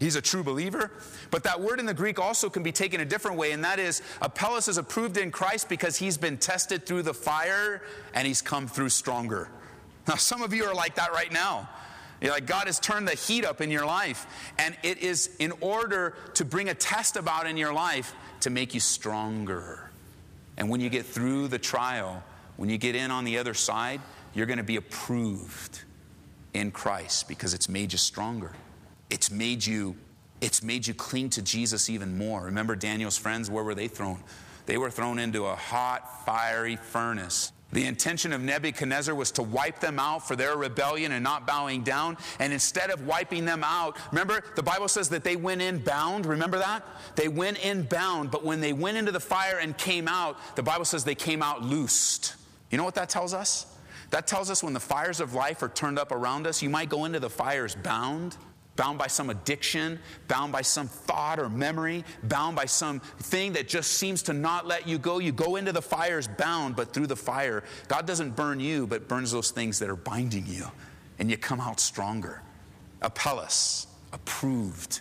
He's 0.00 0.16
a 0.16 0.20
true 0.20 0.42
believer. 0.42 0.90
But 1.30 1.44
that 1.44 1.60
word 1.60 1.78
in 1.78 1.86
the 1.86 1.94
Greek 1.94 2.18
also 2.18 2.50
can 2.50 2.64
be 2.64 2.72
taken 2.72 3.00
a 3.00 3.04
different 3.04 3.36
way, 3.36 3.52
and 3.52 3.62
that 3.62 3.78
is 3.78 4.02
Apelles 4.20 4.66
is 4.66 4.78
approved 4.78 5.16
in 5.16 5.30
Christ 5.30 5.68
because 5.68 5.96
he's 5.96 6.16
been 6.16 6.38
tested 6.38 6.86
through 6.86 7.02
the 7.02 7.14
fire 7.14 7.82
and 8.14 8.26
he's 8.26 8.42
come 8.42 8.66
through 8.66 8.88
stronger. 8.88 9.48
Now, 10.08 10.16
some 10.16 10.42
of 10.42 10.52
you 10.52 10.64
are 10.64 10.74
like 10.74 10.96
that 10.96 11.12
right 11.12 11.32
now. 11.32 11.68
You're 12.20 12.32
like, 12.32 12.46
God 12.46 12.66
has 12.66 12.80
turned 12.80 13.06
the 13.06 13.14
heat 13.14 13.44
up 13.44 13.60
in 13.60 13.70
your 13.70 13.86
life, 13.86 14.26
and 14.58 14.76
it 14.82 14.98
is 14.98 15.36
in 15.38 15.52
order 15.60 16.16
to 16.34 16.44
bring 16.44 16.68
a 16.68 16.74
test 16.74 17.16
about 17.16 17.46
in 17.46 17.56
your 17.56 17.72
life 17.72 18.12
to 18.40 18.50
make 18.50 18.74
you 18.74 18.80
stronger. 18.80 19.91
And 20.56 20.68
when 20.68 20.80
you 20.80 20.90
get 20.90 21.06
through 21.06 21.48
the 21.48 21.58
trial, 21.58 22.22
when 22.56 22.68
you 22.68 22.78
get 22.78 22.94
in 22.94 23.10
on 23.10 23.24
the 23.24 23.38
other 23.38 23.54
side, 23.54 24.00
you're 24.34 24.46
going 24.46 24.58
to 24.58 24.64
be 24.64 24.76
approved 24.76 25.82
in 26.54 26.70
Christ 26.70 27.28
because 27.28 27.54
it's 27.54 27.68
made 27.68 27.92
you 27.92 27.98
stronger. 27.98 28.52
It's 29.10 29.30
made 29.30 29.64
you 29.64 29.96
it's 30.40 30.60
made 30.60 30.88
you 30.88 30.92
cling 30.92 31.30
to 31.30 31.42
Jesus 31.42 31.88
even 31.88 32.18
more. 32.18 32.46
Remember 32.46 32.74
Daniel's 32.74 33.16
friends, 33.16 33.48
where 33.48 33.62
were 33.62 33.76
they 33.76 33.86
thrown? 33.86 34.24
They 34.66 34.76
were 34.76 34.90
thrown 34.90 35.20
into 35.20 35.46
a 35.46 35.54
hot, 35.54 36.26
fiery 36.26 36.74
furnace. 36.74 37.52
The 37.72 37.86
intention 37.86 38.32
of 38.32 38.42
Nebuchadnezzar 38.42 39.14
was 39.14 39.30
to 39.32 39.42
wipe 39.42 39.80
them 39.80 39.98
out 39.98 40.26
for 40.28 40.36
their 40.36 40.56
rebellion 40.56 41.12
and 41.12 41.24
not 41.24 41.46
bowing 41.46 41.82
down. 41.82 42.18
And 42.38 42.52
instead 42.52 42.90
of 42.90 43.06
wiping 43.06 43.46
them 43.46 43.64
out, 43.64 43.96
remember 44.10 44.42
the 44.56 44.62
Bible 44.62 44.88
says 44.88 45.08
that 45.08 45.24
they 45.24 45.36
went 45.36 45.62
in 45.62 45.78
bound. 45.78 46.26
Remember 46.26 46.58
that? 46.58 46.86
They 47.16 47.28
went 47.28 47.64
in 47.64 47.84
bound, 47.84 48.30
but 48.30 48.44
when 48.44 48.60
they 48.60 48.72
went 48.74 48.98
into 48.98 49.12
the 49.12 49.20
fire 49.20 49.58
and 49.58 49.76
came 49.76 50.06
out, 50.06 50.36
the 50.54 50.62
Bible 50.62 50.84
says 50.84 51.02
they 51.04 51.14
came 51.14 51.42
out 51.42 51.62
loosed. 51.62 52.34
You 52.70 52.78
know 52.78 52.84
what 52.84 52.94
that 52.96 53.08
tells 53.08 53.32
us? 53.32 53.66
That 54.10 54.26
tells 54.26 54.50
us 54.50 54.62
when 54.62 54.74
the 54.74 54.80
fires 54.80 55.20
of 55.20 55.32
life 55.32 55.62
are 55.62 55.68
turned 55.70 55.98
up 55.98 56.12
around 56.12 56.46
us, 56.46 56.62
you 56.62 56.68
might 56.68 56.90
go 56.90 57.06
into 57.06 57.20
the 57.20 57.30
fires 57.30 57.74
bound 57.74 58.36
bound 58.76 58.98
by 58.98 59.06
some 59.06 59.30
addiction, 59.30 59.98
bound 60.28 60.52
by 60.52 60.62
some 60.62 60.88
thought 60.88 61.38
or 61.38 61.48
memory, 61.48 62.04
bound 62.22 62.56
by 62.56 62.64
some 62.64 63.00
thing 63.00 63.52
that 63.52 63.68
just 63.68 63.92
seems 63.92 64.22
to 64.24 64.32
not 64.32 64.66
let 64.66 64.88
you 64.88 64.98
go. 64.98 65.18
You 65.18 65.32
go 65.32 65.56
into 65.56 65.72
the 65.72 65.82
fires 65.82 66.26
bound, 66.26 66.76
but 66.76 66.92
through 66.92 67.06
the 67.06 67.16
fire, 67.16 67.64
God 67.88 68.06
doesn't 68.06 68.34
burn 68.36 68.60
you, 68.60 68.86
but 68.86 69.08
burns 69.08 69.32
those 69.32 69.50
things 69.50 69.78
that 69.80 69.90
are 69.90 69.96
binding 69.96 70.46
you, 70.46 70.66
and 71.18 71.30
you 71.30 71.36
come 71.36 71.60
out 71.60 71.80
stronger. 71.80 72.42
Apelles, 73.02 73.86
approved. 74.12 75.00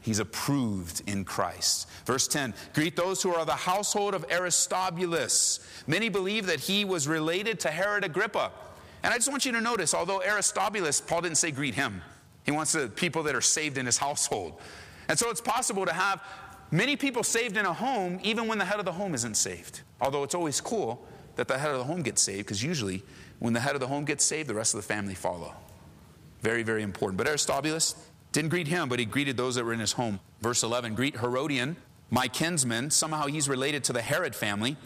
He's 0.00 0.18
approved 0.18 1.02
in 1.06 1.24
Christ. 1.24 1.88
Verse 2.04 2.28
10 2.28 2.52
Greet 2.74 2.96
those 2.96 3.22
who 3.22 3.34
are 3.34 3.46
the 3.46 3.52
household 3.52 4.14
of 4.14 4.26
Aristobulus. 4.30 5.66
Many 5.86 6.10
believe 6.10 6.46
that 6.46 6.60
he 6.60 6.84
was 6.84 7.08
related 7.08 7.60
to 7.60 7.70
Herod 7.70 8.04
Agrippa. 8.04 8.52
And 9.02 9.12
I 9.12 9.16
just 9.16 9.30
want 9.30 9.46
you 9.46 9.52
to 9.52 9.60
notice, 9.60 9.94
although 9.94 10.22
Aristobulus, 10.22 11.00
Paul 11.00 11.22
didn't 11.22 11.38
say 11.38 11.50
greet 11.50 11.74
him. 11.74 12.02
He 12.44 12.50
wants 12.50 12.72
the 12.72 12.88
people 12.88 13.22
that 13.24 13.34
are 13.34 13.40
saved 13.40 13.78
in 13.78 13.86
his 13.86 13.98
household. 13.98 14.60
And 15.08 15.18
so 15.18 15.30
it's 15.30 15.40
possible 15.40 15.86
to 15.86 15.92
have 15.92 16.22
many 16.70 16.96
people 16.96 17.22
saved 17.22 17.56
in 17.56 17.66
a 17.66 17.72
home 17.72 18.20
even 18.22 18.46
when 18.46 18.58
the 18.58 18.64
head 18.64 18.78
of 18.78 18.84
the 18.84 18.92
home 18.92 19.14
isn't 19.14 19.36
saved. 19.36 19.80
Although 20.00 20.22
it's 20.24 20.34
always 20.34 20.60
cool 20.60 21.06
that 21.36 21.48
the 21.48 21.58
head 21.58 21.70
of 21.70 21.78
the 21.78 21.84
home 21.84 22.02
gets 22.02 22.22
saved 22.22 22.46
because 22.46 22.62
usually 22.62 23.02
when 23.38 23.52
the 23.52 23.60
head 23.60 23.74
of 23.74 23.80
the 23.80 23.86
home 23.86 24.04
gets 24.04 24.24
saved, 24.24 24.48
the 24.48 24.54
rest 24.54 24.74
of 24.74 24.80
the 24.80 24.86
family 24.86 25.14
follow. 25.14 25.54
Very, 26.42 26.62
very 26.62 26.82
important. 26.82 27.16
But 27.16 27.26
Aristobulus 27.26 27.94
didn't 28.32 28.50
greet 28.50 28.68
him, 28.68 28.88
but 28.88 28.98
he 28.98 29.04
greeted 29.04 29.36
those 29.36 29.54
that 29.54 29.64
were 29.64 29.72
in 29.72 29.80
his 29.80 29.92
home. 29.92 30.20
Verse 30.40 30.62
11 30.62 30.94
Greet 30.94 31.16
Herodion, 31.16 31.76
my 32.10 32.28
kinsman. 32.28 32.90
Somehow 32.90 33.26
he's 33.26 33.48
related 33.48 33.84
to 33.84 33.92
the 33.92 34.02
Herod 34.02 34.34
family, 34.34 34.76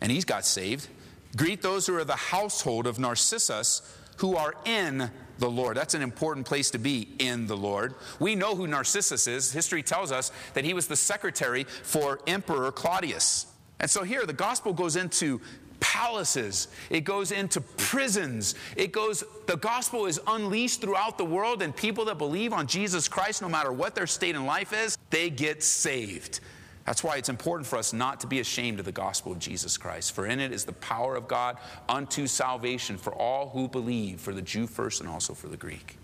and 0.00 0.10
he's 0.10 0.24
got 0.24 0.44
saved. 0.44 0.88
Greet 1.36 1.62
those 1.62 1.86
who 1.86 1.96
are 1.96 2.04
the 2.04 2.16
household 2.16 2.86
of 2.86 2.98
Narcissus, 2.98 3.82
who 4.16 4.36
are 4.36 4.54
in 4.64 5.10
the 5.38 5.50
Lord. 5.50 5.76
That's 5.76 5.94
an 5.94 6.02
important 6.02 6.46
place 6.46 6.70
to 6.70 6.78
be 6.78 7.08
in 7.18 7.46
the 7.46 7.56
Lord. 7.56 7.94
We 8.20 8.34
know 8.34 8.54
who 8.54 8.66
Narcissus 8.66 9.26
is. 9.26 9.52
History 9.52 9.82
tells 9.82 10.12
us 10.12 10.32
that 10.54 10.64
he 10.64 10.74
was 10.74 10.86
the 10.86 10.96
secretary 10.96 11.64
for 11.64 12.20
Emperor 12.26 12.72
Claudius. 12.72 13.46
And 13.80 13.90
so 13.90 14.02
here 14.02 14.26
the 14.26 14.32
gospel 14.32 14.72
goes 14.72 14.96
into 14.96 15.40
palaces 15.80 16.68
it 16.90 17.02
goes 17.02 17.30
into 17.30 17.60
prisons 17.60 18.56
it 18.76 18.90
goes 18.90 19.22
the 19.46 19.56
gospel 19.58 20.06
is 20.06 20.20
unleashed 20.26 20.80
throughout 20.80 21.16
the 21.16 21.24
world 21.24 21.62
and 21.62 21.74
people 21.76 22.04
that 22.04 22.18
believe 22.18 22.52
on 22.52 22.66
jesus 22.66 23.06
christ 23.06 23.42
no 23.42 23.48
matter 23.48 23.72
what 23.72 23.94
their 23.94 24.06
state 24.06 24.34
in 24.34 24.44
life 24.44 24.72
is 24.72 24.98
they 25.10 25.30
get 25.30 25.62
saved 25.62 26.40
that's 26.88 27.04
why 27.04 27.18
it's 27.18 27.28
important 27.28 27.66
for 27.66 27.76
us 27.76 27.92
not 27.92 28.20
to 28.20 28.26
be 28.26 28.40
ashamed 28.40 28.78
of 28.78 28.86
the 28.86 28.92
gospel 28.92 29.30
of 29.30 29.38
Jesus 29.38 29.76
Christ, 29.76 30.12
for 30.12 30.24
in 30.24 30.40
it 30.40 30.52
is 30.52 30.64
the 30.64 30.72
power 30.72 31.16
of 31.16 31.28
God 31.28 31.58
unto 31.86 32.26
salvation 32.26 32.96
for 32.96 33.14
all 33.14 33.50
who 33.50 33.68
believe, 33.68 34.22
for 34.22 34.32
the 34.32 34.40
Jew 34.40 34.66
first 34.66 35.02
and 35.02 35.10
also 35.10 35.34
for 35.34 35.48
the 35.48 35.56
Greek. 35.58 35.98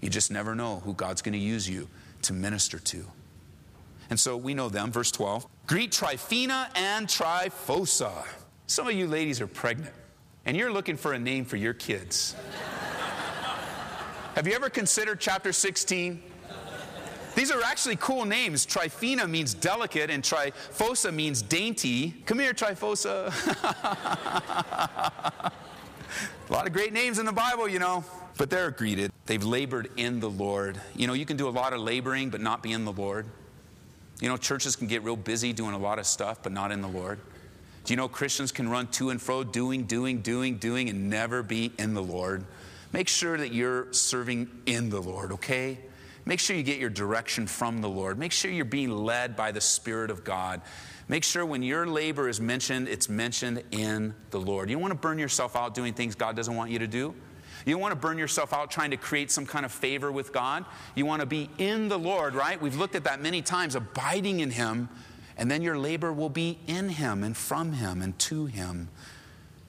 You 0.00 0.10
just 0.10 0.32
never 0.32 0.56
know 0.56 0.80
who 0.80 0.92
God's 0.92 1.22
going 1.22 1.34
to 1.34 1.38
use 1.38 1.70
you 1.70 1.88
to 2.22 2.32
minister 2.32 2.80
to. 2.80 3.06
And 4.10 4.18
so 4.18 4.36
we 4.36 4.54
know 4.54 4.68
them. 4.68 4.90
Verse 4.90 5.12
12 5.12 5.46
Greet 5.68 5.92
Tryphena 5.92 6.68
and 6.74 7.06
Tryphosa. 7.06 8.26
Some 8.66 8.88
of 8.88 8.94
you 8.94 9.06
ladies 9.06 9.40
are 9.40 9.46
pregnant, 9.46 9.94
and 10.46 10.56
you're 10.56 10.72
looking 10.72 10.96
for 10.96 11.12
a 11.12 11.18
name 11.18 11.44
for 11.44 11.58
your 11.58 11.74
kids. 11.74 12.34
Have 14.34 14.48
you 14.48 14.54
ever 14.54 14.68
considered 14.68 15.20
chapter 15.20 15.52
16? 15.52 16.20
These 17.34 17.50
are 17.50 17.62
actually 17.62 17.96
cool 17.96 18.24
names. 18.24 18.64
Tryphena 18.64 19.26
means 19.26 19.54
delicate, 19.54 20.10
and 20.10 20.22
Tryphosa 20.22 21.12
means 21.12 21.42
dainty. 21.42 22.14
Come 22.26 22.38
here, 22.38 22.52
Tryphosa. 22.52 23.32
A 26.48 26.52
lot 26.52 26.66
of 26.66 26.72
great 26.72 26.92
names 26.92 27.18
in 27.18 27.26
the 27.26 27.32
Bible, 27.32 27.68
you 27.68 27.78
know. 27.78 28.04
But 28.36 28.50
they're 28.50 28.70
greeted. 28.70 29.12
They've 29.26 29.42
labored 29.42 29.90
in 29.96 30.20
the 30.20 30.30
Lord. 30.30 30.80
You 30.94 31.06
know, 31.06 31.12
you 31.12 31.24
can 31.24 31.36
do 31.36 31.48
a 31.48 31.50
lot 31.50 31.72
of 31.72 31.80
laboring, 31.80 32.30
but 32.30 32.40
not 32.40 32.62
be 32.62 32.72
in 32.72 32.84
the 32.84 32.92
Lord. 32.92 33.26
You 34.20 34.28
know, 34.28 34.36
churches 34.36 34.76
can 34.76 34.86
get 34.86 35.02
real 35.02 35.16
busy 35.16 35.52
doing 35.52 35.74
a 35.74 35.78
lot 35.78 35.98
of 35.98 36.06
stuff, 36.06 36.42
but 36.42 36.52
not 36.52 36.70
in 36.70 36.82
the 36.82 36.88
Lord. 36.88 37.18
Do 37.84 37.92
you 37.92 37.96
know 37.96 38.08
Christians 38.08 38.52
can 38.52 38.68
run 38.68 38.86
to 38.88 39.10
and 39.10 39.20
fro, 39.20 39.44
doing, 39.44 39.84
doing, 39.84 40.20
doing, 40.20 40.56
doing, 40.56 40.88
and 40.88 41.10
never 41.10 41.42
be 41.42 41.72
in 41.78 41.94
the 41.94 42.02
Lord? 42.02 42.44
Make 42.92 43.08
sure 43.08 43.36
that 43.36 43.52
you're 43.52 43.92
serving 43.92 44.48
in 44.66 44.90
the 44.90 45.00
Lord, 45.00 45.32
okay? 45.32 45.78
Make 46.26 46.40
sure 46.40 46.56
you 46.56 46.62
get 46.62 46.78
your 46.78 46.90
direction 46.90 47.46
from 47.46 47.80
the 47.80 47.88
Lord. 47.88 48.18
Make 48.18 48.32
sure 48.32 48.50
you're 48.50 48.64
being 48.64 48.90
led 48.90 49.36
by 49.36 49.52
the 49.52 49.60
Spirit 49.60 50.10
of 50.10 50.24
God. 50.24 50.62
Make 51.06 51.22
sure 51.22 51.44
when 51.44 51.62
your 51.62 51.86
labor 51.86 52.28
is 52.28 52.40
mentioned, 52.40 52.88
it's 52.88 53.10
mentioned 53.10 53.62
in 53.70 54.14
the 54.30 54.40
Lord. 54.40 54.70
You 54.70 54.76
don't 54.76 54.82
want 54.82 54.92
to 54.92 54.98
burn 54.98 55.18
yourself 55.18 55.54
out 55.54 55.74
doing 55.74 55.92
things 55.92 56.14
God 56.14 56.34
doesn't 56.34 56.54
want 56.54 56.70
you 56.70 56.78
to 56.78 56.86
do. 56.86 57.14
You 57.66 57.74
don't 57.74 57.80
want 57.80 57.92
to 57.92 57.96
burn 57.96 58.18
yourself 58.18 58.52
out 58.52 58.70
trying 58.70 58.90
to 58.90 58.96
create 58.96 59.30
some 59.30 59.46
kind 59.46 59.64
of 59.64 59.72
favor 59.72 60.10
with 60.10 60.32
God. 60.32 60.64
You 60.94 61.06
want 61.06 61.20
to 61.20 61.26
be 61.26 61.50
in 61.58 61.88
the 61.88 61.98
Lord, 61.98 62.34
right? 62.34 62.60
We've 62.60 62.76
looked 62.76 62.94
at 62.94 63.04
that 63.04 63.20
many 63.20 63.42
times, 63.42 63.74
abiding 63.74 64.40
in 64.40 64.50
Him, 64.50 64.88
and 65.36 65.50
then 65.50 65.62
your 65.62 65.78
labor 65.78 66.12
will 66.12 66.28
be 66.28 66.58
in 66.66 66.90
Him 66.90 67.22
and 67.22 67.36
from 67.36 67.72
Him 67.72 68.02
and 68.02 68.18
to 68.20 68.46
Him. 68.46 68.88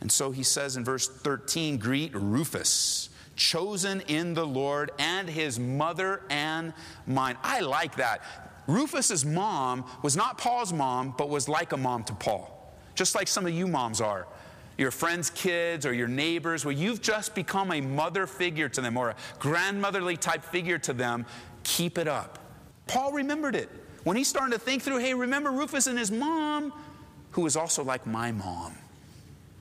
And 0.01 0.11
so 0.11 0.31
he 0.31 0.43
says 0.43 0.77
in 0.77 0.83
verse 0.83 1.07
13, 1.07 1.77
greet 1.77 2.13
Rufus 2.13 3.09
chosen 3.35 4.01
in 4.01 4.33
the 4.33 4.45
Lord, 4.45 4.91
and 4.97 5.29
his 5.29 5.59
mother 5.59 6.21
and 6.29 6.73
mine. 7.05 7.37
I 7.43 7.61
like 7.61 7.95
that. 7.97 8.21
Rufus's 8.67 9.25
mom 9.25 9.85
was 10.01 10.15
not 10.15 10.37
Paul's 10.37 10.73
mom, 10.73 11.13
but 11.17 11.29
was 11.29 11.47
like 11.47 11.71
a 11.71 11.77
mom 11.77 12.03
to 12.05 12.13
Paul, 12.13 12.73
just 12.95 13.15
like 13.15 13.27
some 13.27 13.45
of 13.45 13.53
you 13.53 13.67
moms 13.67 14.01
are. 14.01 14.27
Your 14.77 14.91
friends' 14.91 15.29
kids 15.29 15.85
or 15.85 15.93
your 15.93 16.07
neighbors, 16.07 16.65
where 16.65 16.73
you've 16.73 17.01
just 17.01 17.33
become 17.35 17.71
a 17.71 17.79
mother 17.79 18.27
figure 18.27 18.67
to 18.69 18.81
them 18.81 18.97
or 18.97 19.11
a 19.11 19.15
grandmotherly 19.39 20.17
type 20.17 20.43
figure 20.43 20.77
to 20.79 20.93
them, 20.93 21.25
keep 21.63 21.97
it 21.97 22.07
up. 22.07 22.39
Paul 22.87 23.13
remembered 23.13 23.55
it. 23.55 23.69
When 24.03 24.17
he 24.17 24.23
started 24.23 24.53
to 24.53 24.59
think 24.59 24.83
through, 24.83 24.99
hey, 24.99 25.13
remember 25.13 25.51
Rufus 25.51 25.87
and 25.87 25.97
his 25.97 26.11
mom, 26.11 26.73
who 27.31 27.41
was 27.41 27.55
also 27.55 27.83
like 27.83 28.05
my 28.05 28.31
mom. 28.31 28.75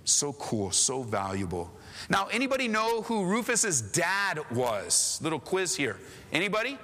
So 0.04 0.32
cool, 0.34 0.70
so 0.70 1.02
valuable. 1.02 1.70
Now, 2.08 2.28
anybody 2.30 2.68
know 2.68 3.02
who 3.02 3.24
Rufus's 3.24 3.80
dad 3.80 4.40
was? 4.50 5.18
Little 5.22 5.40
quiz 5.40 5.76
here. 5.76 5.96
Anybody? 6.32 6.78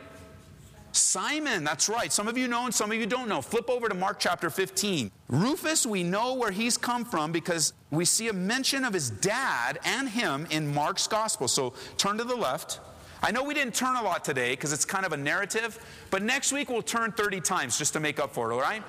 Simon, 0.92 1.62
that's 1.62 1.88
right. 1.88 2.12
Some 2.12 2.26
of 2.26 2.36
you 2.36 2.48
know 2.48 2.64
and 2.64 2.74
some 2.74 2.90
of 2.90 2.98
you 2.98 3.06
don't 3.06 3.28
know. 3.28 3.40
Flip 3.40 3.68
over 3.70 3.88
to 3.88 3.94
Mark 3.94 4.18
chapter 4.18 4.50
15. 4.50 5.10
Rufus, 5.28 5.86
we 5.86 6.02
know 6.02 6.34
where 6.34 6.50
he's 6.50 6.76
come 6.76 7.04
from 7.04 7.30
because 7.30 7.72
we 7.90 8.04
see 8.04 8.28
a 8.28 8.32
mention 8.32 8.84
of 8.84 8.92
his 8.92 9.10
dad 9.10 9.78
and 9.84 10.08
him 10.08 10.46
in 10.50 10.72
Mark's 10.74 11.06
gospel. 11.06 11.46
So 11.46 11.74
turn 11.96 12.18
to 12.18 12.24
the 12.24 12.34
left. 12.34 12.80
I 13.22 13.30
know 13.30 13.44
we 13.44 13.54
didn't 13.54 13.74
turn 13.74 13.96
a 13.96 14.02
lot 14.02 14.24
today 14.24 14.52
because 14.52 14.72
it's 14.72 14.84
kind 14.84 15.04
of 15.04 15.12
a 15.12 15.16
narrative, 15.16 15.78
but 16.10 16.22
next 16.22 16.52
week 16.52 16.70
we'll 16.70 16.82
turn 16.82 17.12
30 17.12 17.40
times 17.40 17.78
just 17.78 17.92
to 17.92 18.00
make 18.00 18.18
up 18.18 18.32
for 18.32 18.50
it, 18.50 18.54
all 18.54 18.60
right? 18.60 18.82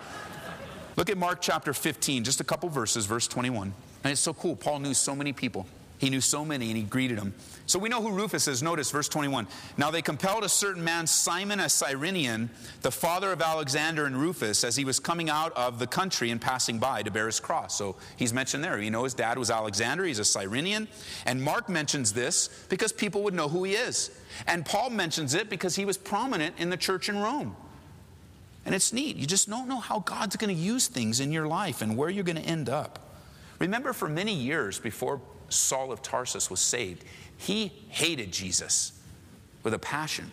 Look 0.96 1.10
at 1.10 1.18
Mark 1.18 1.42
chapter 1.42 1.74
15, 1.74 2.24
just 2.24 2.40
a 2.40 2.44
couple 2.44 2.70
verses, 2.70 3.06
verse 3.06 3.28
21. 3.28 3.74
And 4.04 4.12
it's 4.12 4.22
so 4.22 4.34
cool. 4.34 4.56
Paul 4.56 4.80
knew 4.80 4.94
so 4.94 5.16
many 5.16 5.34
people. 5.34 5.68
He 6.02 6.10
knew 6.10 6.20
so 6.20 6.44
many 6.44 6.70
and 6.70 6.78
he 6.78 6.82
greeted 6.82 7.20
them. 7.20 7.36
So 7.68 7.78
we 7.78 7.88
know 7.88 8.02
who 8.02 8.12
Rufus 8.12 8.48
is. 8.48 8.64
Notice 8.64 8.90
verse 8.90 9.08
21. 9.08 9.48
Now 9.78 9.92
they 9.92 10.02
compelled 10.02 10.44
a 10.44 10.50
certain 10.50 10.84
man, 10.84 11.06
Simon 11.06 11.60
a 11.60 11.70
Cyrenian, 11.70 12.50
the 12.82 12.90
father 12.90 13.32
of 13.32 13.40
Alexander 13.40 14.08
and 14.08 14.18
Rufus, 14.18 14.64
as 14.64 14.76
he 14.76 14.84
was 14.84 15.00
coming 15.00 15.30
out 15.30 15.56
of 15.56 15.78
the 15.78 15.86
country 15.86 16.32
and 16.32 16.42
passing 16.42 16.80
by 16.80 17.04
to 17.04 17.12
bear 17.12 17.28
his 17.28 17.40
cross. 17.40 17.78
So 17.78 17.98
he's 18.16 18.34
mentioned 18.34 18.64
there. 18.64 18.82
You 18.82 18.90
know 18.90 19.04
his 19.04 19.14
dad 19.14 19.38
was 19.38 19.52
Alexander, 19.52 20.04
he's 20.04 20.18
a 20.18 20.26
Cyrenian. 20.26 20.88
And 21.28 21.44
Mark 21.44 21.70
mentions 21.70 22.14
this 22.14 22.48
because 22.68 22.92
people 22.92 23.22
would 23.22 23.36
know 23.36 23.48
who 23.48 23.64
he 23.64 23.74
is. 23.74 24.10
And 24.48 24.66
Paul 24.66 24.90
mentions 24.90 25.36
it 25.36 25.52
because 25.52 25.76
he 25.76 25.86
was 25.86 26.00
prominent 26.00 26.56
in 26.58 26.72
the 26.72 26.78
church 26.78 27.10
in 27.10 27.20
Rome. 27.20 27.56
And 28.66 28.74
it's 28.74 28.92
neat. 28.92 29.18
You 29.18 29.28
just 29.28 29.48
don't 29.48 29.68
know 29.68 29.80
how 29.80 30.00
God's 30.00 30.36
going 30.36 30.54
to 30.54 30.60
use 30.60 30.88
things 30.88 31.20
in 31.20 31.32
your 31.32 31.46
life 31.46 31.84
and 31.84 31.96
where 31.96 32.10
you're 32.10 32.24
going 32.24 32.42
to 32.42 32.42
end 32.42 32.70
up. 32.70 32.98
Remember, 33.60 33.94
for 33.94 34.10
many 34.10 34.34
years 34.34 34.80
before 34.80 35.22
Saul 35.54 35.92
of 35.92 36.02
Tarsus 36.02 36.50
was 36.50 36.60
saved, 36.60 37.04
he 37.38 37.68
hated 37.90 38.32
Jesus 38.32 38.94
with 39.64 39.74
a 39.74 39.80
passion. 39.80 40.32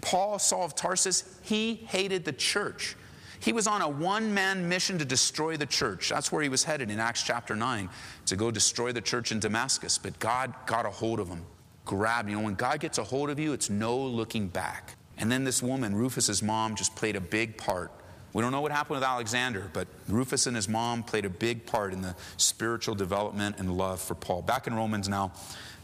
Paul, 0.00 0.38
Saul 0.38 0.64
of 0.64 0.74
Tarsus, 0.74 1.38
he 1.42 1.74
hated 1.74 2.24
the 2.24 2.32
church. 2.32 2.96
He 3.40 3.52
was 3.52 3.66
on 3.66 3.82
a 3.82 3.88
one 3.88 4.32
man 4.32 4.68
mission 4.68 4.98
to 4.98 5.04
destroy 5.04 5.56
the 5.56 5.66
church. 5.66 6.08
That's 6.08 6.30
where 6.30 6.42
he 6.42 6.48
was 6.48 6.64
headed 6.64 6.90
in 6.90 6.98
Acts 6.98 7.22
chapter 7.22 7.54
9 7.56 7.88
to 8.26 8.36
go 8.36 8.50
destroy 8.50 8.92
the 8.92 9.00
church 9.00 9.32
in 9.32 9.40
Damascus. 9.40 9.98
But 9.98 10.18
God 10.18 10.54
got 10.66 10.86
a 10.86 10.90
hold 10.90 11.20
of 11.20 11.28
him, 11.28 11.44
grabbed. 11.84 12.30
You 12.30 12.36
know, 12.36 12.42
when 12.42 12.54
God 12.54 12.80
gets 12.80 12.98
a 12.98 13.04
hold 13.04 13.30
of 13.30 13.38
you, 13.38 13.52
it's 13.52 13.70
no 13.70 13.98
looking 13.98 14.48
back. 14.48 14.96
And 15.18 15.30
then 15.30 15.44
this 15.44 15.62
woman, 15.62 15.94
Rufus's 15.94 16.42
mom, 16.42 16.74
just 16.74 16.96
played 16.96 17.16
a 17.16 17.20
big 17.20 17.56
part 17.56 17.92
we 18.34 18.42
don't 18.42 18.50
know 18.50 18.60
what 18.60 18.72
happened 18.72 18.96
with 18.96 19.04
Alexander, 19.04 19.70
but 19.72 19.86
Rufus 20.08 20.46
and 20.46 20.56
his 20.56 20.68
mom 20.68 21.04
played 21.04 21.24
a 21.24 21.30
big 21.30 21.64
part 21.64 21.92
in 21.92 22.02
the 22.02 22.16
spiritual 22.36 22.96
development 22.96 23.56
and 23.58 23.78
love 23.78 24.00
for 24.00 24.16
Paul. 24.16 24.42
Back 24.42 24.66
in 24.66 24.74
Romans 24.74 25.08
now, 25.08 25.32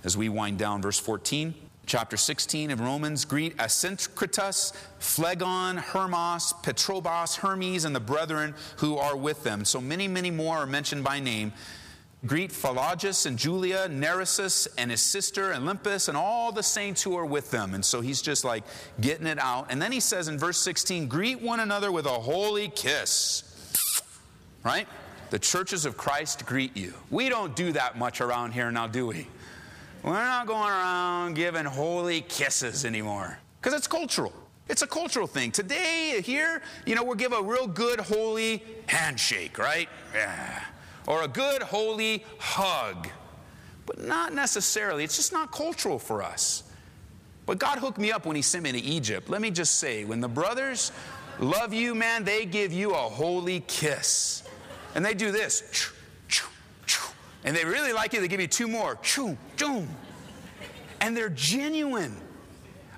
as 0.03 0.17
we 0.17 0.29
wind 0.29 0.59
down, 0.59 0.83
verse 0.83 0.99
14 0.99 1.55
chapter 1.87 2.17
16 2.17 2.71
of 2.71 2.81
Romans, 2.81 3.25
greet 3.25 3.57
Asyncritus, 3.57 4.73
Phlegon, 5.01 5.77
Hermas, 5.77 6.53
Patrobas, 6.63 7.37
Hermes, 7.37 7.85
and 7.85 7.95
the 7.95 8.01
brethren 8.01 8.55
who 8.77 8.97
are 8.97 9.17
with 9.17 9.43
them. 9.43 9.65
So 9.65 9.81
many, 9.81 10.07
many 10.07 10.31
more 10.31 10.59
are 10.59 10.67
mentioned 10.67 11.03
by 11.03 11.19
name. 11.19 11.53
Greet 12.27 12.51
Philologus 12.51 13.25
and 13.25 13.39
Julia, 13.39 13.89
Nereus 13.89 14.69
and 14.77 14.91
his 14.91 15.01
sister, 15.01 15.53
Olympas, 15.53 16.09
and 16.09 16.19
all 16.19 16.53
the 16.53 16.63
saints 16.63 17.03
who 17.03 17.17
are 17.17 17.25
with 17.25 17.51
them. 17.51 17.73
And 17.73 17.83
so 17.83 18.03
he's 18.03 18.21
just 18.21 18.45
like 18.45 18.63
getting 19.01 19.27
it 19.27 19.39
out. 19.39 19.69
And 19.71 19.81
then 19.81 19.91
he 19.91 20.01
says 20.01 20.29
in 20.29 20.39
verse 20.39 20.59
16, 20.59 21.09
Greet 21.09 21.41
one 21.41 21.61
another 21.61 21.91
with 21.91 22.05
a 22.05 22.11
holy 22.11 22.69
kiss. 22.69 23.45
Right? 24.63 24.87
The 25.31 25.39
churches 25.39 25.87
of 25.87 25.97
Christ 25.97 26.45
greet 26.45 26.77
you. 26.77 26.93
We 27.11 27.31
don't 27.31 27.57
do 27.57 27.73
that 27.73 27.97
much 27.97 28.21
around 28.21 28.53
here 28.53 28.71
now, 28.71 28.87
do 28.87 29.07
we? 29.07 29.27
We're 30.03 30.13
not 30.13 30.47
going 30.47 30.69
around 30.69 31.35
giving 31.35 31.65
holy 31.65 32.21
kisses 32.23 32.85
anymore 32.85 33.39
because 33.61 33.73
it's 33.73 33.87
cultural. 33.87 34.33
It's 34.69 34.83
a 34.83 34.87
cultural 34.87 35.27
thing. 35.27 35.53
Today, 35.53 36.21
here, 36.23 36.63
you 36.85 36.95
know, 36.95 37.03
we'll 37.03 37.17
give 37.17 37.33
a 37.33 37.43
real 37.43 37.67
good, 37.67 37.99
holy 37.99 38.63
handshake, 38.87 39.59
right? 39.59 39.89
Yeah 40.15 40.65
or 41.11 41.25
a 41.25 41.29
good 41.29 41.61
holy 41.61 42.25
hug. 42.39 43.09
but 43.85 43.99
not 43.99 44.33
necessarily. 44.33 45.03
It's 45.03 45.17
just 45.17 45.33
not 45.33 45.51
cultural 45.51 45.99
for 45.99 46.23
us. 46.23 46.63
But 47.47 47.59
God 47.59 47.79
hooked 47.79 47.99
me 47.99 48.13
up 48.13 48.25
when 48.25 48.37
He 48.37 48.43
sent 48.43 48.63
me 48.63 48.71
to 48.71 48.79
Egypt. 48.79 49.29
Let 49.29 49.41
me 49.41 49.51
just 49.51 49.79
say, 49.79 50.05
when 50.05 50.21
the 50.21 50.29
brothers 50.29 50.93
love 51.41 51.75
you, 51.75 51.97
man, 51.97 52.23
they 52.23 52.47
give 52.47 52.73
you 52.73 52.93
a 52.93 52.95
holy 52.95 53.59
kiss. 53.67 54.45
And 54.95 55.05
they 55.05 55.15
do 55.15 55.33
this. 55.33 55.91
And 57.43 57.57
they 57.57 57.65
really 57.65 57.93
like 57.93 58.13
you, 58.13 58.21
they 58.21 58.29
give 58.29 58.41
you 58.41 58.47
two 58.47 58.69
more. 58.69 58.97
And 61.01 61.17
they're 61.17 61.29
genuine. 61.31 62.15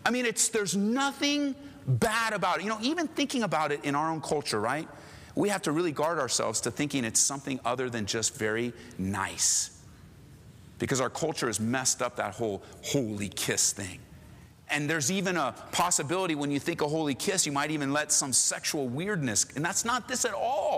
I 0.05 0.11
mean, 0.11 0.27
it's, 0.27 0.51
there's 0.51 0.77
nothing 0.77 1.55
bad 1.87 2.35
about 2.35 2.59
it. 2.59 2.65
You 2.65 2.69
know, 2.69 2.79
even 2.83 3.09
thinking 3.09 3.45
about 3.45 3.73
it 3.73 3.83
in 3.85 3.95
our 3.95 4.11
own 4.11 4.21
culture, 4.21 4.61
right? 4.61 4.87
We 5.35 5.49
have 5.49 5.63
to 5.63 5.73
really 5.73 5.93
guard 5.93 6.19
ourselves 6.19 6.61
to 6.63 6.71
thinking 6.71 7.05
it's 7.05 7.21
something 7.21 7.59
other 7.65 7.89
than 7.89 8.07
just 8.07 8.37
very 8.37 8.73
nice. 8.99 9.83
Because 10.79 11.01
our 11.01 11.11
culture 11.11 11.47
has 11.47 11.61
messed 11.61 12.03
up 12.03 12.17
that 12.17 12.35
whole 12.35 12.63
holy 12.83 13.29
kiss 13.29 13.73
thing. 13.73 13.99
And 14.69 14.89
there's 14.89 15.13
even 15.13 15.37
a 15.37 15.55
possibility 15.71 16.35
when 16.35 16.51
you 16.51 16.59
think 16.59 16.81
a 16.81 16.89
holy 16.89 17.15
kiss, 17.15 17.45
you 17.45 17.53
might 17.53 17.71
even 17.71 17.93
let 17.93 18.11
some 18.11 18.33
sexual 18.33 18.89
weirdness, 18.89 19.47
and 19.55 19.65
that's 19.65 19.85
not 19.85 20.09
this 20.09 20.25
at 20.25 20.33
all. 20.33 20.72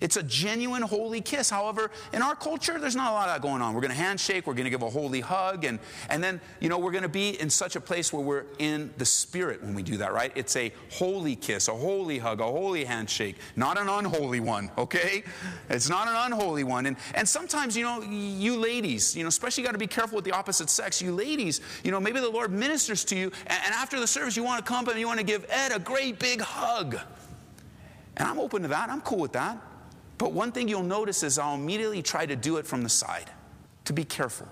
It's 0.00 0.16
a 0.16 0.22
genuine 0.22 0.82
holy 0.82 1.20
kiss. 1.20 1.50
However, 1.50 1.90
in 2.12 2.22
our 2.22 2.36
culture, 2.36 2.78
there's 2.78 2.94
not 2.94 3.10
a 3.10 3.14
lot 3.14 3.28
of 3.28 3.34
that 3.34 3.42
going 3.42 3.62
on. 3.62 3.74
We're 3.74 3.80
going 3.80 3.90
to 3.90 3.96
handshake, 3.96 4.46
we're 4.46 4.54
going 4.54 4.64
to 4.64 4.70
give 4.70 4.82
a 4.82 4.90
holy 4.90 5.20
hug, 5.20 5.64
and, 5.64 5.78
and 6.08 6.22
then, 6.22 6.40
you 6.60 6.68
know, 6.68 6.78
we're 6.78 6.92
going 6.92 7.02
to 7.02 7.08
be 7.08 7.40
in 7.40 7.50
such 7.50 7.76
a 7.76 7.80
place 7.80 8.12
where 8.12 8.22
we're 8.22 8.44
in 8.58 8.92
the 8.98 9.04
spirit 9.04 9.62
when 9.62 9.74
we 9.74 9.82
do 9.82 9.96
that, 9.96 10.12
right? 10.12 10.32
It's 10.34 10.56
a 10.56 10.72
holy 10.92 11.36
kiss, 11.36 11.68
a 11.68 11.74
holy 11.74 12.18
hug, 12.18 12.40
a 12.40 12.44
holy 12.44 12.84
handshake, 12.84 13.36
not 13.56 13.78
an 13.78 13.88
unholy 13.88 14.40
one, 14.40 14.70
okay? 14.78 15.24
It's 15.68 15.88
not 15.88 16.08
an 16.08 16.32
unholy 16.32 16.64
one. 16.64 16.86
And, 16.86 16.96
and 17.14 17.28
sometimes, 17.28 17.76
you 17.76 17.82
know, 17.82 18.02
you 18.02 18.56
ladies, 18.56 19.16
you 19.16 19.24
know, 19.24 19.28
especially 19.28 19.64
got 19.64 19.72
to 19.72 19.78
be 19.78 19.86
careful 19.86 20.16
with 20.16 20.24
the 20.24 20.32
opposite 20.32 20.70
sex. 20.70 21.02
You 21.02 21.14
ladies, 21.14 21.60
you 21.82 21.90
know, 21.90 22.00
maybe 22.00 22.20
the 22.20 22.30
Lord 22.30 22.52
ministers 22.52 23.04
to 23.06 23.16
you, 23.16 23.32
and, 23.46 23.60
and 23.64 23.74
after 23.74 23.98
the 23.98 24.06
service, 24.06 24.36
you 24.36 24.44
want 24.44 24.64
to 24.64 24.68
come 24.68 24.88
and 24.88 24.98
you 24.98 25.06
want 25.06 25.18
to 25.18 25.26
give 25.26 25.44
Ed 25.50 25.72
a 25.72 25.78
great 25.78 26.18
big 26.18 26.40
hug. 26.40 26.98
And 28.16 28.28
I'm 28.28 28.38
open 28.38 28.62
to 28.62 28.68
that. 28.68 28.90
I'm 28.90 29.00
cool 29.00 29.18
with 29.18 29.32
that. 29.32 29.58
But 30.18 30.32
one 30.32 30.52
thing 30.52 30.68
you'll 30.68 30.82
notice 30.82 31.22
is 31.22 31.38
I'll 31.38 31.54
immediately 31.54 32.02
try 32.02 32.26
to 32.26 32.36
do 32.36 32.56
it 32.56 32.66
from 32.66 32.82
the 32.82 32.88
side, 32.88 33.30
to 33.84 33.92
be 33.92 34.04
careful. 34.04 34.48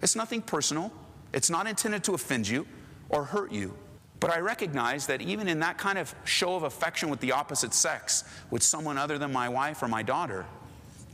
It's 0.00 0.16
nothing 0.16 0.40
personal, 0.40 0.92
it's 1.32 1.50
not 1.50 1.66
intended 1.66 2.04
to 2.04 2.14
offend 2.14 2.48
you 2.48 2.66
or 3.08 3.24
hurt 3.24 3.52
you. 3.52 3.76
But 4.20 4.32
I 4.32 4.38
recognize 4.38 5.06
that 5.08 5.20
even 5.20 5.48
in 5.48 5.58
that 5.60 5.76
kind 5.76 5.98
of 5.98 6.14
show 6.24 6.54
of 6.54 6.62
affection 6.62 7.10
with 7.10 7.20
the 7.20 7.32
opposite 7.32 7.74
sex, 7.74 8.24
with 8.50 8.62
someone 8.62 8.96
other 8.96 9.18
than 9.18 9.32
my 9.32 9.48
wife 9.48 9.82
or 9.82 9.88
my 9.88 10.02
daughter, 10.02 10.46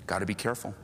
got 0.06 0.20
to 0.20 0.26
be 0.26 0.34
careful. 0.34 0.75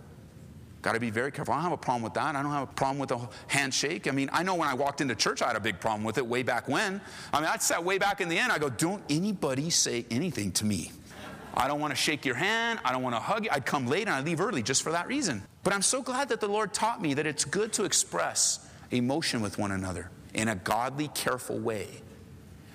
Got 0.83 0.93
to 0.93 1.01
be 1.01 1.11
very 1.11 1.31
careful. 1.31 1.53
I 1.53 1.59
don't 1.59 1.65
have 1.65 1.73
a 1.73 1.77
problem 1.77 2.03
with 2.03 2.15
that. 2.15 2.35
I 2.35 2.43
don't 2.43 2.53
have 2.53 2.63
a 2.63 2.73
problem 2.73 2.99
with 2.99 3.11
a 3.11 3.29
handshake. 3.49 4.09
I 4.09 4.13
mean, 4.13 4.31
I 4.33 4.43
know 4.43 4.55
when 4.55 4.69
I 4.69 4.75
walked 4.75 5.01
into 5.01 5.15
church, 5.15 5.43
I 5.43 5.49
had 5.49 5.57
a 5.57 5.61
big 5.61 5.81
problem 5.81 6.05
with 6.05 6.19
it 6.19 6.27
way 6.27 6.43
back 6.43 6.69
when. 6.69 7.01
I 7.33 7.41
mean, 7.41 7.49
I 7.49 7.57
sat 7.59 7.85
way 7.85 7.99
back 7.99 8.21
in 8.21 8.29
the 8.29 8.39
end. 8.39 8.53
I 8.53 8.59
go, 8.59 8.71
don't 8.71 9.03
anybody 9.11 9.71
say 9.71 10.07
anything 10.11 10.53
to 10.53 10.65
me. 10.65 10.93
I 11.57 11.69
don't 11.69 11.81
want 11.81 11.93
to 11.93 11.97
shake 11.97 12.27
your 12.27 12.35
hand. 12.35 12.81
I 12.85 12.93
don't 12.93 13.03
want 13.03 13.15
to 13.15 13.21
hug 13.21 13.45
you. 13.45 13.51
I'd 13.51 13.65
come 13.65 13.87
late 13.87 14.07
and 14.07 14.11
I'd 14.11 14.25
leave 14.25 14.41
early 14.41 14.63
just 14.63 14.83
for 14.83 14.93
that 14.93 15.07
reason. 15.09 15.43
But 15.65 15.73
I'm 15.73 15.83
so 15.83 16.03
glad 16.03 16.29
that 16.29 16.41
the 16.41 16.49
Lord 16.49 16.75
taught 16.75 17.01
me 17.01 17.15
that 17.15 17.27
it's 17.27 17.45
good 17.45 17.73
to 17.75 17.85
express 17.85 18.69
emotion 18.91 19.41
with 19.41 19.59
one 19.59 19.73
another 19.73 20.11
in 20.35 20.49
a 20.49 20.55
godly, 20.55 21.09
careful 21.09 21.59
way 21.59 21.89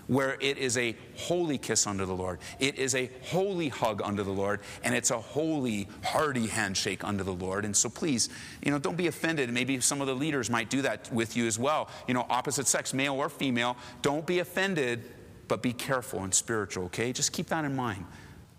where 0.07 0.35
it 0.41 0.57
is 0.57 0.77
a 0.77 0.93
holy 1.15 1.57
kiss 1.57 1.87
under 1.87 2.05
the 2.05 2.13
Lord. 2.13 2.39
It 2.59 2.77
is 2.77 2.95
a 2.95 3.09
holy 3.27 3.69
hug 3.69 4.01
under 4.03 4.23
the 4.23 4.31
Lord, 4.31 4.59
and 4.83 4.93
it's 4.93 5.09
a 5.09 5.17
holy, 5.17 5.87
hearty 6.03 6.47
handshake 6.47 7.05
under 7.05 7.23
the 7.23 7.33
Lord. 7.33 7.63
And 7.63 7.73
so 7.73 7.87
please, 7.87 8.27
you 8.61 8.71
know, 8.71 8.77
don't 8.77 8.97
be 8.97 9.07
offended. 9.07 9.49
Maybe 9.53 9.79
some 9.79 10.01
of 10.01 10.07
the 10.07 10.13
leaders 10.13 10.49
might 10.49 10.69
do 10.69 10.81
that 10.81 11.09
with 11.13 11.37
you 11.37 11.47
as 11.47 11.57
well. 11.57 11.87
You 12.09 12.13
know, 12.13 12.25
opposite 12.29 12.67
sex, 12.67 12.93
male 12.93 13.15
or 13.15 13.29
female, 13.29 13.77
don't 14.01 14.25
be 14.25 14.39
offended, 14.39 15.01
but 15.47 15.61
be 15.61 15.71
careful 15.71 16.23
and 16.23 16.33
spiritual, 16.33 16.85
okay? 16.85 17.13
Just 17.13 17.31
keep 17.31 17.47
that 17.47 17.63
in 17.63 17.73
mind. 17.73 18.03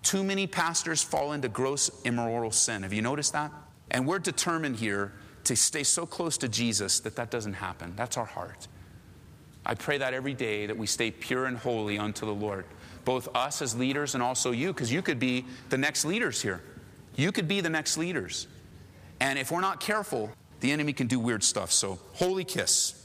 Too 0.02 0.24
many 0.24 0.46
pastors 0.46 1.02
fall 1.02 1.32
into 1.32 1.48
gross 1.48 1.90
immoral 2.02 2.50
sin. 2.50 2.82
Have 2.82 2.92
you 2.92 3.02
noticed 3.02 3.32
that? 3.32 3.52
And 3.90 4.06
we're 4.06 4.18
determined 4.18 4.76
here 4.76 5.12
to 5.44 5.56
stay 5.56 5.82
so 5.82 6.06
close 6.06 6.36
to 6.38 6.48
Jesus 6.48 7.00
that 7.00 7.16
that 7.16 7.30
doesn't 7.30 7.54
happen. 7.54 7.94
That's 7.96 8.16
our 8.16 8.24
heart. 8.24 8.68
I 9.64 9.74
pray 9.74 9.98
that 9.98 10.12
every 10.12 10.34
day 10.34 10.66
that 10.66 10.76
we 10.76 10.86
stay 10.86 11.10
pure 11.10 11.46
and 11.46 11.56
holy 11.56 11.98
unto 11.98 12.26
the 12.26 12.34
Lord, 12.34 12.64
both 13.04 13.28
us 13.34 13.62
as 13.62 13.76
leaders 13.76 14.14
and 14.14 14.22
also 14.22 14.50
you, 14.50 14.72
because 14.72 14.92
you 14.92 15.02
could 15.02 15.18
be 15.18 15.44
the 15.68 15.78
next 15.78 16.04
leaders 16.04 16.42
here. 16.42 16.62
You 17.14 17.30
could 17.30 17.46
be 17.46 17.60
the 17.60 17.70
next 17.70 17.96
leaders. 17.96 18.48
And 19.20 19.38
if 19.38 19.52
we're 19.52 19.60
not 19.60 19.78
careful, 19.78 20.30
the 20.60 20.72
enemy 20.72 20.92
can 20.92 21.06
do 21.06 21.20
weird 21.20 21.44
stuff. 21.44 21.70
So, 21.70 21.98
holy 22.14 22.44
kiss. 22.44 23.01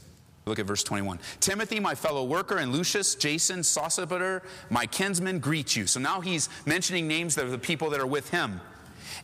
Look 0.48 0.58
at 0.58 0.66
verse 0.66 0.82
21. 0.82 1.18
Timothy, 1.40 1.80
my 1.80 1.94
fellow 1.94 2.24
worker, 2.24 2.58
and 2.58 2.72
Lucius, 2.72 3.14
Jason, 3.14 3.60
Sosipater, 3.60 4.42
my 4.70 4.86
kinsmen, 4.86 5.38
greet 5.38 5.76
you. 5.76 5.86
So 5.86 6.00
now 6.00 6.20
he's 6.20 6.48
mentioning 6.66 7.06
names 7.06 7.36
of 7.38 7.50
the 7.50 7.58
people 7.58 7.90
that 7.90 8.00
are 8.00 8.06
with 8.06 8.30
him. 8.30 8.60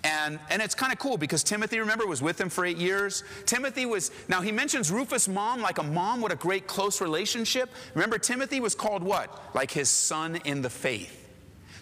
And, 0.03 0.39
and 0.51 0.61
it's 0.61 0.75
kind 0.75 0.93
of 0.93 0.99
cool 0.99 1.17
because 1.17 1.43
Timothy, 1.43 1.79
remember, 1.79 2.07
was 2.07 2.21
with 2.21 2.39
him 2.39 2.51
for 2.51 2.67
eight 2.67 2.77
years. 2.77 3.25
Timothy 3.47 3.87
was, 3.87 4.11
now 4.29 4.43
he 4.43 4.53
mentions 4.53 4.91
Rufus' 4.91 5.29
mom 5.29 5.63
like 5.63 5.79
a 5.79 5.83
mom, 5.83 6.21
what 6.21 6.31
a 6.31 6.37
great 6.37 6.67
close 6.67 7.01
relationship. 7.01 7.71
Remember, 7.95 8.19
Timothy 8.19 8.61
was 8.61 8.75
called 8.75 9.03
what? 9.03 9.55
Like 9.55 9.71
his 9.71 9.89
son 9.89 10.37
in 10.45 10.61
the 10.61 10.71
faith. 10.71 11.21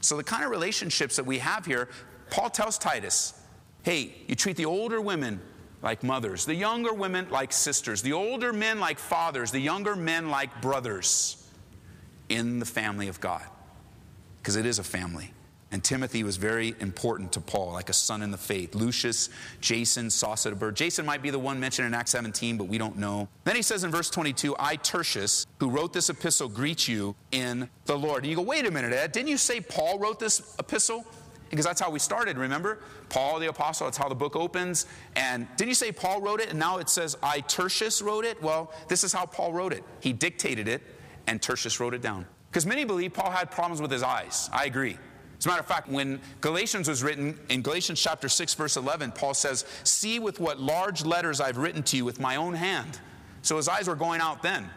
So 0.00 0.16
the 0.16 0.24
kind 0.24 0.44
of 0.44 0.50
relationships 0.50 1.16
that 1.16 1.26
we 1.26 1.38
have 1.38 1.66
here, 1.66 1.88
Paul 2.30 2.50
tells 2.50 2.78
Titus, 2.78 3.34
hey, 3.82 4.14
you 4.26 4.34
treat 4.36 4.56
the 4.56 4.66
older 4.66 5.00
women 5.00 5.40
like 5.82 6.02
mothers, 6.02 6.44
the 6.44 6.54
younger 6.54 6.94
women 6.94 7.28
like 7.30 7.52
sisters, 7.52 8.02
the 8.02 8.12
older 8.12 8.52
men 8.52 8.78
like 8.80 8.98
fathers, 8.98 9.50
the 9.50 9.60
younger 9.60 9.96
men 9.96 10.30
like 10.30 10.62
brothers 10.62 11.44
in 12.28 12.58
the 12.58 12.64
family 12.64 13.08
of 13.08 13.20
God. 13.20 13.42
Because 14.38 14.56
it 14.56 14.66
is 14.66 14.78
a 14.78 14.84
family. 14.84 15.32
And 15.72 15.82
Timothy 15.82 16.22
was 16.22 16.36
very 16.36 16.74
important 16.80 17.32
to 17.32 17.40
Paul, 17.40 17.72
like 17.72 17.88
a 17.88 17.94
son 17.94 18.20
in 18.20 18.30
the 18.30 18.36
faith. 18.36 18.74
Lucius, 18.74 19.30
Jason, 19.62 20.08
Sosipater. 20.08 20.72
Jason 20.74 21.06
might 21.06 21.22
be 21.22 21.30
the 21.30 21.38
one 21.38 21.58
mentioned 21.58 21.86
in 21.86 21.94
Acts 21.94 22.10
17, 22.10 22.58
but 22.58 22.64
we 22.64 22.76
don't 22.76 22.98
know. 22.98 23.26
Then 23.44 23.56
he 23.56 23.62
says 23.62 23.82
in 23.82 23.90
verse 23.90 24.10
22, 24.10 24.54
I, 24.58 24.76
Tertius, 24.76 25.46
who 25.60 25.70
wrote 25.70 25.94
this 25.94 26.10
epistle, 26.10 26.50
greet 26.50 26.86
you 26.88 27.16
in 27.30 27.70
the 27.86 27.96
Lord. 27.96 28.24
And 28.24 28.30
you 28.30 28.36
go, 28.36 28.42
wait 28.42 28.66
a 28.66 28.70
minute, 28.70 28.92
Ed, 28.92 29.12
didn't 29.12 29.28
you 29.28 29.38
say 29.38 29.60
Paul 29.60 29.98
wrote 29.98 30.20
this 30.20 30.54
epistle? 30.58 31.06
Because 31.52 31.66
that's 31.66 31.82
how 31.82 31.90
we 31.90 31.98
started, 31.98 32.38
remember? 32.38 32.78
Paul 33.10 33.38
the 33.38 33.50
Apostle, 33.50 33.86
that's 33.86 33.98
how 33.98 34.08
the 34.08 34.14
book 34.14 34.36
opens. 34.36 34.86
And 35.16 35.46
didn't 35.58 35.68
you 35.68 35.74
say 35.74 35.92
Paul 35.92 36.22
wrote 36.22 36.40
it? 36.40 36.48
And 36.48 36.58
now 36.58 36.78
it 36.78 36.88
says, 36.88 37.14
I, 37.22 37.40
Tertius, 37.40 38.00
wrote 38.00 38.24
it? 38.24 38.42
Well, 38.42 38.72
this 38.88 39.04
is 39.04 39.12
how 39.12 39.26
Paul 39.26 39.52
wrote 39.52 39.74
it. 39.74 39.84
He 40.00 40.14
dictated 40.14 40.66
it, 40.66 40.80
and 41.26 41.42
Tertius 41.42 41.78
wrote 41.78 41.92
it 41.92 42.00
down. 42.00 42.26
Because 42.50 42.64
many 42.64 42.84
believe 42.84 43.12
Paul 43.12 43.30
had 43.30 43.50
problems 43.50 43.82
with 43.82 43.90
his 43.90 44.02
eyes. 44.02 44.48
I 44.50 44.64
agree. 44.64 44.96
As 45.38 45.44
a 45.44 45.48
matter 45.50 45.60
of 45.60 45.66
fact, 45.66 45.90
when 45.90 46.22
Galatians 46.40 46.88
was 46.88 47.02
written, 47.02 47.38
in 47.50 47.60
Galatians 47.60 48.00
chapter 48.00 48.30
6, 48.30 48.54
verse 48.54 48.78
11, 48.78 49.12
Paul 49.12 49.34
says, 49.34 49.66
See 49.84 50.20
with 50.20 50.40
what 50.40 50.58
large 50.58 51.04
letters 51.04 51.38
I've 51.38 51.58
written 51.58 51.82
to 51.82 51.98
you 51.98 52.06
with 52.06 52.18
my 52.18 52.36
own 52.36 52.54
hand. 52.54 52.98
So 53.42 53.58
his 53.58 53.68
eyes 53.68 53.88
were 53.88 53.94
going 53.94 54.22
out 54.22 54.42
then. 54.42 54.70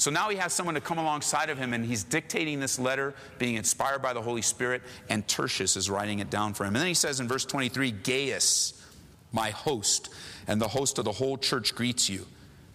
So 0.00 0.10
now 0.10 0.30
he 0.30 0.38
has 0.38 0.54
someone 0.54 0.76
to 0.76 0.80
come 0.80 0.96
alongside 0.96 1.50
of 1.50 1.58
him, 1.58 1.74
and 1.74 1.84
he's 1.84 2.04
dictating 2.04 2.58
this 2.58 2.78
letter, 2.78 3.12
being 3.38 3.56
inspired 3.56 4.00
by 4.00 4.14
the 4.14 4.22
Holy 4.22 4.40
Spirit, 4.40 4.80
and 5.10 5.28
Tertius 5.28 5.76
is 5.76 5.90
writing 5.90 6.20
it 6.20 6.30
down 6.30 6.54
for 6.54 6.64
him. 6.64 6.68
And 6.68 6.76
then 6.76 6.86
he 6.86 6.94
says 6.94 7.20
in 7.20 7.28
verse 7.28 7.44
23 7.44 7.90
Gaius, 7.90 8.82
my 9.30 9.50
host, 9.50 10.08
and 10.46 10.58
the 10.58 10.68
host 10.68 10.98
of 10.98 11.04
the 11.04 11.12
whole 11.12 11.36
church 11.36 11.74
greets 11.74 12.08
you. 12.08 12.26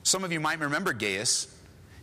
Some 0.03 0.23
of 0.23 0.31
you 0.31 0.39
might 0.39 0.59
remember 0.59 0.93
Gaius. 0.93 1.51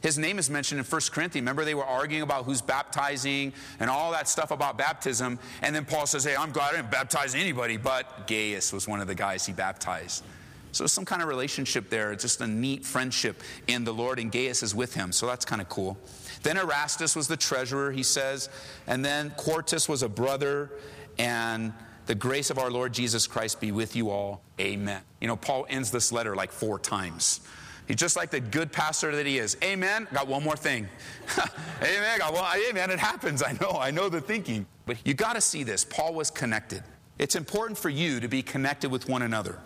His 0.02 0.18
name 0.18 0.40
is 0.40 0.50
mentioned 0.50 0.80
in 0.80 0.85
1 0.85 1.00
Corinthians. 1.12 1.44
Remember, 1.44 1.64
they 1.64 1.76
were 1.76 1.85
arguing 1.85 2.24
about 2.24 2.44
who's 2.44 2.61
baptizing 2.61 3.52
and 3.78 3.88
all 3.88 4.11
that 4.11 4.26
stuff 4.26 4.50
about 4.50 4.76
baptism. 4.76 5.38
And 5.62 5.72
then 5.72 5.85
Paul 5.85 6.06
says, 6.06 6.24
Hey, 6.24 6.35
I'm 6.35 6.50
glad 6.50 6.74
I 6.74 6.78
didn't 6.78 6.90
baptize 6.90 7.37
anybody, 7.37 7.76
but 7.76 8.26
Gaius 8.26 8.72
was 8.72 8.88
one 8.88 9.00
of 9.00 9.06
the 9.06 9.14
guys 9.14 9.46
he 9.46 9.52
baptized. 9.52 10.24
So 10.72 10.85
there's 10.85 10.92
some 10.92 11.04
kind 11.04 11.20
of 11.20 11.28
relationship 11.28 11.90
there, 11.90 12.14
just 12.14 12.40
a 12.40 12.46
neat 12.46 12.85
friendship 12.85 13.42
in 13.66 13.85
the 13.85 13.92
Lord, 13.92 14.18
and 14.18 14.32
Gaius 14.32 14.62
is 14.62 14.74
with 14.74 14.94
him. 14.94 15.12
So 15.12 15.26
that's 15.26 15.44
kind 15.44 15.61
of 15.61 15.68
cool. 15.68 15.98
Then 16.42 16.56
Erastus 16.56 17.14
was 17.14 17.28
the 17.28 17.37
treasurer, 17.37 17.92
he 17.92 18.02
says. 18.02 18.48
And 18.87 19.04
then 19.04 19.30
Quartus 19.37 19.87
was 19.87 20.02
a 20.02 20.08
brother. 20.08 20.70
And 21.18 21.74
the 22.06 22.14
grace 22.14 22.50
of 22.50 22.58
our 22.58 22.70
Lord 22.70 22.94
Jesus 22.94 23.26
Christ 23.26 23.61
be 23.61 23.70
with 23.70 23.94
you 23.94 24.11
all. 24.11 24.42
Amen. 24.58 25.02
You 25.20 25.28
know, 25.28 25.37
Paul 25.37 25.66
ends 25.68 25.90
this 25.90 26.11
letter 26.11 26.35
like 26.35 26.50
four 26.50 26.78
times. 26.78 27.42
He's 27.87 27.96
just 27.96 28.16
like 28.16 28.30
the 28.30 28.40
good 28.40 28.72
pastor 28.72 29.14
that 29.14 29.26
he 29.26 29.38
is. 29.38 29.58
Amen. 29.62 30.08
Got 30.12 30.26
one 30.26 30.42
more 30.42 30.56
thing. 30.56 30.88
amen. 31.82 32.18
Got 32.18 32.32
one. 32.32 32.44
Amen. 32.70 32.90
It 32.90 32.98
happens. 32.98 33.42
I 33.42 33.52
know. 33.61 33.78
I 33.78 33.90
know 33.90 34.08
the 34.08 34.22
thinking. 34.22 34.66
But 34.87 34.96
you 35.04 35.12
got 35.12 35.35
to 35.35 35.40
see 35.40 35.64
this. 35.64 35.85
Paul 35.85 36.14
was 36.14 36.30
connected. 36.30 36.82
It's 37.18 37.37
important 37.37 37.78
for 37.78 37.90
you 37.90 38.20
to 38.20 38.28
be 38.28 38.42
connected 38.42 38.90
with 38.90 39.08
one 39.08 39.22
another 39.22 39.58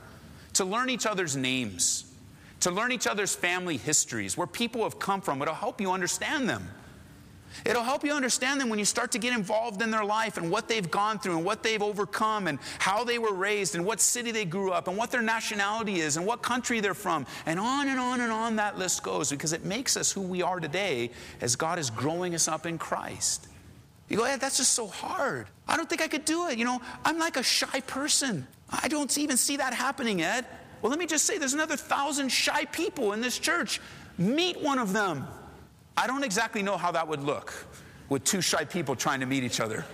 to 0.57 0.64
learn 0.64 0.90
each 0.90 1.07
other's 1.07 1.37
names, 1.37 2.05
to 2.61 2.71
learn 2.71 2.92
each 2.92 3.07
other's 3.07 3.35
family 3.35 3.77
histories, 3.77 4.37
where 4.37 4.47
people 4.47 4.83
have 4.83 4.99
come 4.99 5.21
from. 5.21 5.40
It'll 5.42 5.55
help 5.55 5.81
you 5.81 5.92
understand 5.92 6.49
them. 6.49 6.69
It'll 7.64 7.83
help 7.83 8.05
you 8.05 8.12
understand 8.12 8.61
them 8.61 8.69
when 8.69 8.79
you 8.79 8.85
start 8.85 9.12
to 9.12 9.19
get 9.19 9.33
involved 9.33 9.81
in 9.81 9.90
their 9.90 10.05
life 10.05 10.37
and 10.37 10.51
what 10.51 10.69
they've 10.69 10.90
gone 10.90 11.19
through 11.19 11.37
and 11.37 11.45
what 11.45 11.62
they've 11.62 11.83
overcome 11.83 12.49
and 12.49 12.59
how 12.79 13.05
they 13.05 13.19
were 13.19 13.33
raised 13.33 13.75
and 13.75 13.85
what 13.85 14.01
city 14.01 14.31
they 14.31 14.45
grew 14.45 14.73
up 14.73 14.88
and 14.88 14.97
what 14.97 15.11
their 15.11 15.23
nationality 15.23 16.01
is 16.01 16.16
and 16.16 16.27
what 16.27 16.42
country 16.42 16.81
they're 16.81 16.92
from. 16.92 17.27
And 17.47 17.59
on 17.59 17.88
and 17.88 17.99
on 17.99 18.21
and 18.21 18.33
on 18.33 18.57
that 18.57 18.79
list 18.79 19.03
goes 19.03 19.31
because 19.31 19.53
it 19.53 19.64
makes 19.64 19.97
us 19.97 20.12
who 20.12 20.21
we 20.21 20.42
are 20.42 20.61
today 20.61 21.11
as 21.40 21.57
God 21.57 21.79
is 21.79 21.88
growing 21.88 22.35
us 22.35 22.47
up 22.47 22.66
in 22.66 22.77
Christ. 22.79 23.49
You 24.09 24.16
go, 24.16 24.25
Ed, 24.25 24.40
that's 24.40 24.57
just 24.57 24.73
so 24.73 24.87
hard. 24.87 25.49
I 25.66 25.77
don't 25.77 25.88
think 25.88 26.01
I 26.01 26.09
could 26.09 26.25
do 26.25 26.49
it. 26.49 26.59
You 26.59 26.64
know, 26.64 26.81
I'm 27.05 27.19
like 27.19 27.37
a 27.37 27.42
shy 27.42 27.81
person. 27.81 28.47
I 28.71 28.88
don't 28.88 29.16
even 29.19 29.37
see 29.37 29.57
that 29.57 29.75
happening, 29.75 30.23
Ed. 30.23 30.47
Well, 30.81 30.90
let 30.90 30.99
me 30.99 31.07
just 31.07 31.25
say 31.25 31.38
there's 31.38 31.55
another 31.55 31.77
thousand 31.77 32.29
shy 32.29 32.64
people 32.66 33.12
in 33.12 33.21
this 33.21 33.38
church. 33.38 33.81
Meet 34.19 34.62
one 34.62 34.79
of 34.79 34.92
them. 34.92 35.27
I 35.97 36.07
don't 36.07 36.25
exactly 36.25 36.62
know 36.62 36.77
how 36.77 36.92
that 36.92 37.09
would 37.09 37.23
look 37.23 37.53
with 38.09 38.23
two 38.25 38.40
shy 38.40 38.64
people 38.64 38.95
trying 38.95 39.21
to 39.21 39.27
meet 39.27 39.42
each 39.42 39.61
other. 39.61 39.85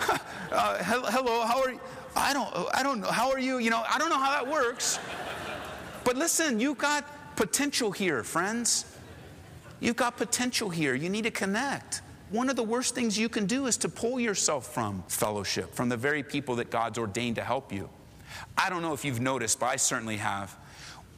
uh, 0.52 0.82
hello, 0.82 1.46
how 1.46 1.62
are 1.62 1.70
you? 1.70 1.80
I 2.16 2.32
don't, 2.32 2.52
I 2.74 2.82
don't 2.82 3.00
know. 3.00 3.08
How 3.08 3.30
are 3.30 3.38
you? 3.38 3.58
You 3.58 3.70
know, 3.70 3.84
I 3.88 3.98
don't 3.98 4.10
know 4.10 4.18
how 4.18 4.30
that 4.30 4.50
works. 4.50 4.98
But 6.04 6.16
listen, 6.16 6.58
you've 6.58 6.78
got 6.78 7.36
potential 7.36 7.92
here, 7.92 8.22
friends. 8.24 8.84
You've 9.80 9.96
got 9.96 10.16
potential 10.16 10.68
here. 10.68 10.94
You 10.94 11.08
need 11.08 11.24
to 11.24 11.30
connect. 11.30 12.02
One 12.30 12.50
of 12.50 12.56
the 12.56 12.62
worst 12.62 12.94
things 12.94 13.18
you 13.18 13.28
can 13.28 13.46
do 13.46 13.66
is 13.66 13.76
to 13.78 13.88
pull 13.88 14.20
yourself 14.20 14.72
from 14.72 15.02
fellowship, 15.08 15.74
from 15.74 15.88
the 15.88 15.96
very 15.96 16.22
people 16.22 16.56
that 16.56 16.70
God's 16.70 16.98
ordained 16.98 17.36
to 17.36 17.44
help 17.44 17.72
you. 17.72 17.88
I 18.56 18.68
don't 18.68 18.82
know 18.82 18.92
if 18.92 19.04
you've 19.04 19.20
noticed, 19.20 19.60
but 19.60 19.66
I 19.66 19.76
certainly 19.76 20.18
have. 20.18 20.54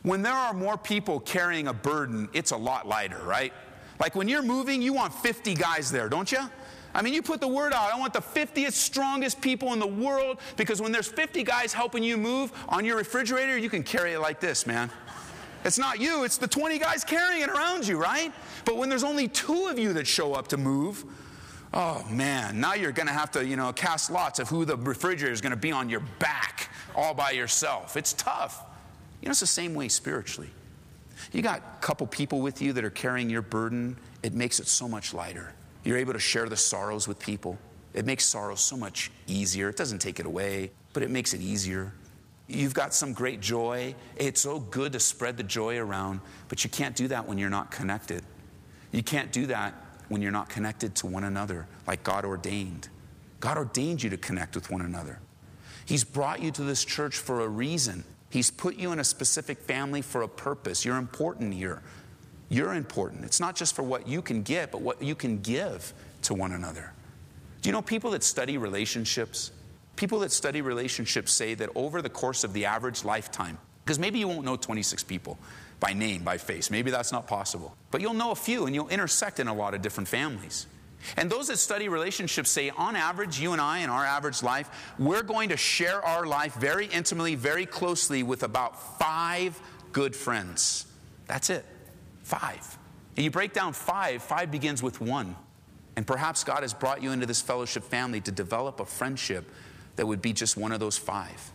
When 0.03 0.23
there 0.23 0.33
are 0.33 0.55
more 0.55 0.79
people 0.79 1.21
carrying 1.21 1.67
a 1.67 1.73
burden, 1.73 2.29
it's 2.33 2.53
a 2.53 2.57
lot 2.57 2.87
lighter, 2.87 3.21
right? 3.25 3.53
Like 3.99 4.15
when 4.15 4.29
you're 4.29 4.43
moving, 4.43 4.81
you 4.81 4.93
want 4.93 5.13
50 5.13 5.55
guys 5.55 5.91
there, 5.91 6.09
don't 6.09 6.31
you? 6.31 6.39
I 6.95 7.03
mean, 7.03 7.13
you 7.13 7.23
put 7.23 7.41
the 7.41 7.49
word 7.49 7.73
out. 7.73 7.93
I 7.93 7.99
want 7.99 8.13
the 8.13 8.21
50th 8.21 8.73
strongest 8.73 9.41
people 9.41 9.73
in 9.73 9.79
the 9.79 9.87
world 9.87 10.41
because 10.57 10.81
when 10.81 10.91
there's 10.91 11.07
50 11.07 11.43
guys 11.45 11.73
helping 11.73 12.03
you 12.03 12.17
move 12.17 12.53
on 12.69 12.85
your 12.85 12.97
refrigerator, 12.97 13.57
you 13.57 13.71
can 13.71 13.83
carry 13.83 14.13
it 14.13 14.21
like 14.21 14.41
this, 14.41 14.67
man. 14.67 14.91
It's 15.65 15.79
not 15.79 16.01
you, 16.01 16.25
it's 16.25 16.39
the 16.39 16.49
20 16.49 16.79
guys 16.79 17.05
carrying 17.05 17.43
it 17.43 17.51
around 17.51 17.87
you, 17.87 17.99
right? 17.99 18.33
But 18.65 18.77
when 18.77 18.89
there's 18.89 19.05
only 19.05 19.29
two 19.29 19.67
of 19.67 19.79
you 19.79 19.93
that 19.95 20.07
show 20.07 20.35
up 20.35 20.49
to 20.49 20.57
move, 20.57 21.05
oh 21.75 22.05
man, 22.11 22.61
now 22.61 22.75
you're 22.75 22.93
gonna 22.93 23.13
have 23.13 23.31
to, 23.33 23.45
you 23.45 23.57
know, 23.57 23.73
cast 23.73 24.11
lots 24.11 24.39
of 24.39 24.49
who 24.49 24.65
the 24.65 24.77
refrigerator 24.77 25.33
is 25.33 25.41
gonna 25.41 25.57
be 25.57 25.73
on 25.73 25.89
your 25.89 26.01
back 26.19 26.71
all 26.95 27.15
by 27.15 27.31
yourself. 27.33 27.97
It's 27.97 28.13
tough. 28.15 28.65
You 29.21 29.27
know, 29.27 29.31
it's 29.31 29.41
the 29.41 29.47
same 29.47 29.75
way 29.75 29.89
spiritually. 29.89 30.51
You 31.33 31.43
got 31.43 31.59
a 31.59 31.81
couple 31.81 32.07
people 32.07 32.41
with 32.41 32.63
you 32.63 32.73
that 32.73 32.85
are 32.85 32.91
carrying 32.91 33.29
your 33.29 33.43
burden, 33.43 33.97
it 34.23 34.33
makes 34.33 34.61
it 34.61 34.67
so 34.67 34.89
much 34.89 35.13
lighter. 35.13 35.53
You're 35.85 35.99
able 35.99 36.15
to 36.15 36.19
share 36.19 36.49
the 36.49 36.57
sorrows 36.57 37.07
with 37.07 37.19
people. 37.19 37.59
It 37.93 38.07
makes 38.07 38.25
sorrow 38.25 38.55
so 38.55 38.77
much 38.77 39.11
easier. 39.27 39.69
It 39.69 39.77
doesn't 39.77 39.99
take 39.99 40.21
it 40.21 40.27
away, 40.27 40.71
but 40.93 41.03
it 41.03 41.11
makes 41.11 41.35
it 41.35 41.41
easier. 41.41 41.93
You've 42.51 42.75
got 42.75 42.93
some 42.93 43.13
great 43.13 43.41
joy. 43.41 43.95
It's 44.17 44.41
so 44.41 44.59
good 44.59 44.93
to 44.95 45.01
spread 45.01 45.37
the 45.37 45.45
joy 45.45 45.79
around, 45.79 46.21
but 46.49 46.65
you 46.65 46.71
can't 46.71 46.97
do 46.97 47.07
that 47.09 47.29
when 47.29 47.39
you're 47.39 47.49
not 47.49 47.71
connected. 47.71 48.25
You 48.91 49.05
can't 49.05 49.31
do 49.31 49.47
that 49.47 49.73
when 50.09 50.21
you're 50.21 50.33
not 50.33 50.49
connected 50.49 50.97
to 50.97 51.07
one 51.07 51.23
another 51.23 51.69
like 51.87 52.03
God 52.03 52.25
ordained. 52.25 52.89
God 53.39 53.57
ordained 53.57 54.03
you 54.03 54.11
to 54.11 54.17
connect 54.17 54.57
with 54.57 54.69
one 54.69 54.81
another. 54.81 55.21
He's 55.85 56.03
brought 56.03 56.43
you 56.43 56.51
to 56.51 56.63
this 56.63 56.85
church 56.85 57.19
for 57.19 57.43
a 57.43 57.49
reason. 57.49 58.03
He's 58.31 58.51
put 58.51 58.77
you 58.77 58.91
in 58.91 58.99
a 58.99 59.05
specific 59.05 59.61
family 59.61 60.03
for 60.03 60.23
a 60.23 60.29
purpose. 60.29 60.85
You're 60.85 60.97
important 60.97 61.55
here. 61.55 61.83
You're 62.49 62.75
important. 62.75 63.25
It's 63.25 63.39
not 63.39 63.55
just 63.55 63.77
for 63.77 63.85
what 63.85 64.09
you 64.09 64.23
can 64.23 64.43
get, 64.43 64.73
but 64.73 64.83
what 64.83 65.01
you 65.01 65.15
can 65.15 65.39
give 65.39 65.95
to 66.23 66.35
one 66.35 66.51
another. 66.53 66.93
Do 67.63 67.69
you 67.69 67.73
know 67.73 67.83
people 67.83 68.11
that 68.11 68.25
study 68.25 68.59
relationships? 68.59 69.53
People 69.97 70.21
that 70.21 70.33
study 70.33 70.63
relationships 70.63 71.33
say 71.33 71.55
that 71.55 71.71
over 71.75 72.01
the 72.01 72.09
course 72.09 72.45
of 72.45 72.53
the 72.53 72.65
average 72.65 73.05
lifetime, 73.05 73.59
because 73.85 73.99
maybe 73.99 74.19
you 74.19 74.29
won't 74.29 74.45
know 74.45 74.57
26 74.57 75.05
people 75.05 75.39
by 75.79 75.93
name, 75.93 76.23
by 76.23 76.39
face, 76.39 76.71
maybe 76.71 76.91
that's 76.91 77.13
not 77.13 77.27
possible, 77.27 77.77
but 77.91 78.01
you'll 78.01 78.15
know 78.15 78.31
a 78.31 78.37
few 78.37 78.67
and 78.67 78.75
you'll 78.75 78.89
intersect 78.89 79.41
in 79.41 79.49
a 79.49 79.55
lot 79.55 79.75
of 79.75 79.83
different 79.83 80.09
families. 80.09 80.67
And 81.17 81.31
those 81.31 81.49
that 81.49 81.59
study 81.59 81.89
relationships 81.89 82.51
say, 82.51 82.71
on 82.71 82.95
average, 82.95 83.41
you 83.41 83.53
and 83.53 83.61
I 83.61 83.79
in 83.79 83.91
our 83.91 84.05
average 84.05 84.43
life, 84.43 84.95
we're 84.99 85.23
going 85.23 85.49
to 85.49 85.57
share 85.57 86.05
our 86.05 86.27
life 86.27 86.55
very 86.55 86.87
intimately, 86.87 87.35
very 87.35 87.67
closely 87.67 88.23
with 88.23 88.43
about 88.43 88.99
five 88.99 89.59
good 89.93 90.15
friends. 90.15 90.87
That's 91.27 91.51
it. 91.51 91.65
Five. 92.23 92.79
And 93.17 93.25
you 93.25 93.31
break 93.31 93.53
down 93.53 93.73
five, 93.73 94.23
five 94.23 94.51
begins 94.51 94.83
with 94.83 95.01
one. 95.01 95.37
And 95.97 96.07
perhaps 96.07 96.45
God 96.45 96.63
has 96.63 96.73
brought 96.73 97.03
you 97.03 97.13
into 97.13 97.27
this 97.27 97.41
fellowship 97.41 97.85
family 97.85 98.21
to 98.23 98.31
develop 98.31 98.81
a 98.81 98.85
friendship 98.85 99.51
that 100.01 100.07
would 100.07 100.23
be 100.23 100.33
just 100.33 100.57
one 100.57 100.73
of 100.73 100.81
those 100.81 100.97
five 100.97 101.53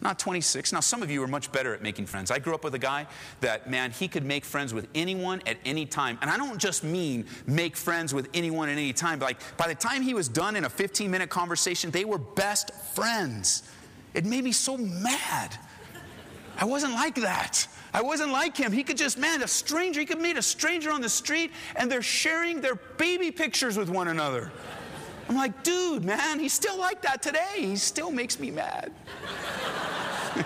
not 0.00 0.18
26. 0.18 0.72
Now, 0.72 0.80
some 0.80 1.02
of 1.02 1.10
you 1.10 1.22
are 1.22 1.26
much 1.26 1.50
better 1.52 1.74
at 1.74 1.82
making 1.82 2.06
friends. 2.06 2.30
I 2.30 2.38
grew 2.38 2.54
up 2.54 2.64
with 2.64 2.74
a 2.74 2.78
guy 2.78 3.06
that, 3.40 3.70
man, 3.70 3.90
he 3.90 4.08
could 4.08 4.24
make 4.24 4.44
friends 4.44 4.74
with 4.74 4.88
anyone 4.94 5.40
at 5.46 5.56
any 5.64 5.86
time. 5.86 6.18
And 6.20 6.30
I 6.30 6.36
don't 6.36 6.58
just 6.58 6.84
mean 6.84 7.24
make 7.46 7.76
friends 7.76 8.12
with 8.12 8.28
anyone 8.34 8.68
at 8.68 8.72
any 8.72 8.92
time. 8.92 9.18
But 9.18 9.24
like, 9.24 9.56
by 9.56 9.68
the 9.68 9.74
time 9.74 10.02
he 10.02 10.12
was 10.12 10.28
done 10.28 10.54
in 10.54 10.66
a 10.66 10.68
15 10.68 11.10
minute 11.10 11.30
conversation, 11.30 11.90
they 11.90 12.04
were 12.04 12.18
best 12.18 12.74
friends. 12.94 13.62
It 14.12 14.26
made 14.26 14.44
me 14.44 14.52
so 14.52 14.76
mad. 14.76 15.56
I 16.58 16.66
wasn't 16.66 16.92
like 16.92 17.14
that. 17.16 17.66
I 17.94 18.02
wasn't 18.02 18.32
like 18.32 18.56
him. 18.56 18.72
He 18.72 18.82
could 18.82 18.98
just, 18.98 19.18
man, 19.18 19.42
a 19.42 19.48
stranger, 19.48 20.00
he 20.00 20.06
could 20.06 20.20
meet 20.20 20.36
a 20.36 20.42
stranger 20.42 20.90
on 20.90 21.00
the 21.00 21.08
street 21.08 21.52
and 21.74 21.90
they're 21.90 22.02
sharing 22.02 22.60
their 22.60 22.74
baby 22.74 23.30
pictures 23.30 23.78
with 23.78 23.88
one 23.88 24.08
another. 24.08 24.52
I'm 25.28 25.34
like, 25.34 25.62
dude, 25.62 26.04
man, 26.04 26.38
he's 26.38 26.52
still 26.52 26.78
like 26.78 27.02
that 27.02 27.22
today. 27.22 27.56
He 27.56 27.76
still 27.76 28.10
makes 28.10 28.38
me 28.38 28.50
mad. 28.50 28.92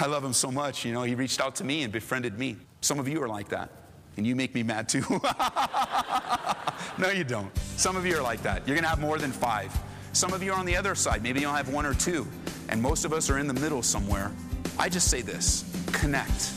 I 0.00 0.06
love 0.06 0.24
him 0.24 0.32
so 0.32 0.50
much. 0.50 0.84
You 0.84 0.92
know, 0.92 1.02
he 1.02 1.14
reached 1.14 1.40
out 1.40 1.54
to 1.56 1.64
me 1.64 1.82
and 1.82 1.92
befriended 1.92 2.38
me. 2.38 2.56
Some 2.80 2.98
of 2.98 3.06
you 3.08 3.22
are 3.22 3.28
like 3.28 3.48
that, 3.48 3.70
and 4.16 4.26
you 4.26 4.34
make 4.34 4.54
me 4.54 4.62
mad 4.62 4.88
too. 4.88 5.04
no, 6.98 7.10
you 7.10 7.24
don't. 7.24 7.54
Some 7.76 7.96
of 7.96 8.06
you 8.06 8.16
are 8.16 8.22
like 8.22 8.42
that. 8.42 8.66
You're 8.66 8.76
going 8.76 8.84
to 8.84 8.90
have 8.90 9.00
more 9.00 9.18
than 9.18 9.32
five. 9.32 9.72
Some 10.12 10.32
of 10.32 10.42
you 10.42 10.52
are 10.52 10.58
on 10.58 10.66
the 10.66 10.76
other 10.76 10.94
side. 10.94 11.22
Maybe 11.22 11.40
you'll 11.40 11.52
have 11.52 11.68
one 11.68 11.86
or 11.86 11.94
two, 11.94 12.26
and 12.68 12.80
most 12.80 13.04
of 13.04 13.12
us 13.12 13.30
are 13.30 13.38
in 13.38 13.46
the 13.46 13.54
middle 13.54 13.82
somewhere. 13.82 14.32
I 14.78 14.88
just 14.88 15.10
say 15.10 15.22
this 15.22 15.64
connect. 15.92 16.52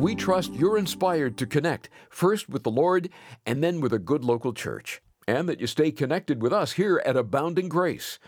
We 0.00 0.14
trust 0.14 0.54
you're 0.54 0.78
inspired 0.78 1.36
to 1.36 1.46
connect 1.46 1.90
first 2.08 2.48
with 2.48 2.62
the 2.62 2.70
Lord 2.70 3.10
and 3.44 3.62
then 3.62 3.82
with 3.82 3.92
a 3.92 3.98
good 3.98 4.24
local 4.24 4.54
church 4.54 5.02
and 5.28 5.46
that 5.46 5.60
you 5.60 5.66
stay 5.66 5.92
connected 5.92 6.40
with 6.40 6.54
us 6.54 6.72
here 6.72 7.02
at 7.04 7.18
Abounding 7.18 7.68
Grace. 7.68 8.18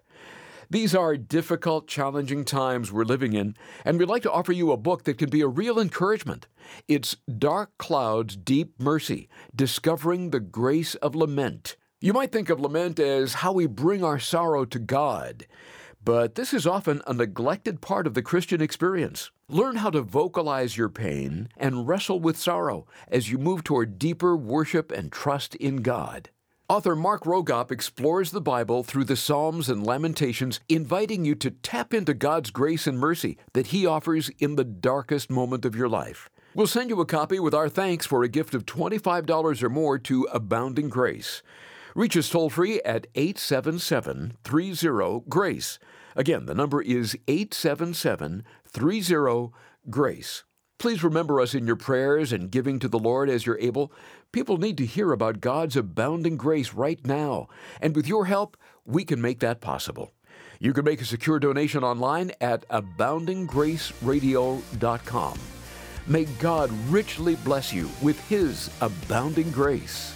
These 0.70 0.96
are 0.96 1.18
difficult, 1.18 1.90
challenging 1.90 2.46
times 2.46 2.94
we're 2.94 3.04
living 3.04 3.34
in, 3.34 3.58
and 3.84 4.00
we'd 4.00 4.08
like 4.08 4.24
to 4.24 4.32
offer 4.32 4.54
you 4.54 4.72
a 4.72 4.78
book 4.78 5.04
that 5.04 5.18
can 5.18 5.30
be 5.30 5.42
a 5.42 5.48
real 5.48 5.78
encouragement. 5.78 6.48
It's 6.88 7.18
Dark 7.38 7.78
Clouds, 7.78 8.38
Deep 8.38 8.80
Mercy 8.80 9.28
Discovering 9.54 10.30
the 10.30 10.40
Grace 10.40 10.96
of 10.96 11.14
Lament. 11.14 11.76
You 12.00 12.14
might 12.14 12.32
think 12.32 12.50
of 12.50 12.60
lament 12.60 13.00
as 13.00 13.36
how 13.36 13.52
we 13.52 13.68
bring 13.68 14.02
our 14.02 14.18
sorrow 14.18 14.64
to 14.64 14.80
God. 14.80 15.46
But 16.04 16.34
this 16.34 16.52
is 16.52 16.66
often 16.66 17.02
a 17.06 17.14
neglected 17.14 17.80
part 17.80 18.08
of 18.08 18.16
the 18.16 18.24
Christian 18.24 18.60
experience. 18.60 19.30
Learn 19.48 19.76
how 19.76 19.92
to 19.92 20.02
vocalize 20.02 20.76
your 20.76 20.90
pain 20.90 21.50
and 21.56 21.88
wrestle 21.88 22.20
with 22.20 22.38
sorrow 22.38 22.88
as 23.08 23.30
you 23.30 23.38
move 23.38 23.64
toward 23.64 24.00
deeper 24.00 24.36
worship 24.36 24.92
and 24.92 25.12
trust 25.12 25.54
in 25.56 25.78
God. 25.78 26.32
Author 26.68 26.96
Mark 26.96 27.26
Vroegop 27.26 27.70
explores 27.70 28.32
the 28.32 28.42
Bible 28.42 28.82
through 28.82 29.04
the 29.04 29.18
Psalms 29.18 29.70
and 29.70 29.86
Lamentations, 29.86 30.62
inviting 30.70 31.26
you 31.26 31.36
to 31.36 31.52
tap 31.52 31.94
into 31.94 32.14
God's 32.14 32.50
grace 32.50 32.88
and 32.88 32.98
mercy 32.98 33.38
that 33.54 33.68
He 33.68 33.86
offers 33.86 34.30
in 34.40 34.56
the 34.56 34.64
darkest 34.64 35.30
moment 35.30 35.66
of 35.66 35.76
your 35.76 35.90
life. 35.90 36.30
We'll 36.56 36.68
send 36.68 36.90
you 36.90 37.00
a 37.00 37.06
copy 37.06 37.40
with 37.40 37.54
our 37.54 37.70
thanks 37.70 38.06
for 38.06 38.24
a 38.24 38.30
gift 38.30 38.56
of 38.56 38.66
$25 38.66 39.62
or 39.62 39.70
more 39.70 40.00
to 40.00 40.24
Abounding 40.34 40.90
Grace. 40.90 41.44
Reach 41.96 42.16
us 42.16 42.30
toll 42.30 42.50
free 42.50 42.82
at 42.84 43.08
877 43.16 44.38
30 44.44 45.24
GRACE. 45.28 45.80
Again, 46.16 46.46
the 46.46 46.56
number 46.56 46.82
is 46.82 47.18
877 47.28 48.46
30 48.66 49.50
GRACE. 49.90 50.44
Please 50.80 51.04
remember 51.04 51.40
us 51.40 51.54
in 51.54 51.68
your 51.68 51.76
prayers 51.76 52.34
and 52.34 52.50
giving 52.50 52.80
to 52.80 52.88
the 52.88 52.98
Lord 52.98 53.30
as 53.30 53.46
you're 53.46 53.60
able. 53.60 53.94
People 54.32 54.58
need 54.58 54.80
to 54.80 54.86
hear 54.86 55.12
about 55.12 55.42
God's 55.42 55.78
abounding 55.78 56.38
grace 56.38 56.74
right 56.74 57.06
now, 57.06 57.48
and 57.80 57.96
with 57.96 58.08
your 58.08 58.26
help, 58.26 58.58
we 58.84 59.06
can 59.06 59.22
make 59.22 59.42
that 59.42 59.62
possible. 59.62 60.12
You 60.60 60.74
can 60.74 60.86
make 60.86 61.02
a 61.02 61.06
secure 61.06 61.38
donation 61.40 61.84
online 61.84 62.32
at 62.42 62.68
aboundinggraceradio.com. 62.70 65.40
May 66.08 66.26
God 66.26 66.72
richly 66.90 67.36
bless 67.36 67.72
you 67.72 67.92
with 68.02 68.20
His 68.28 68.72
abounding 68.82 69.52
grace. 69.52 70.16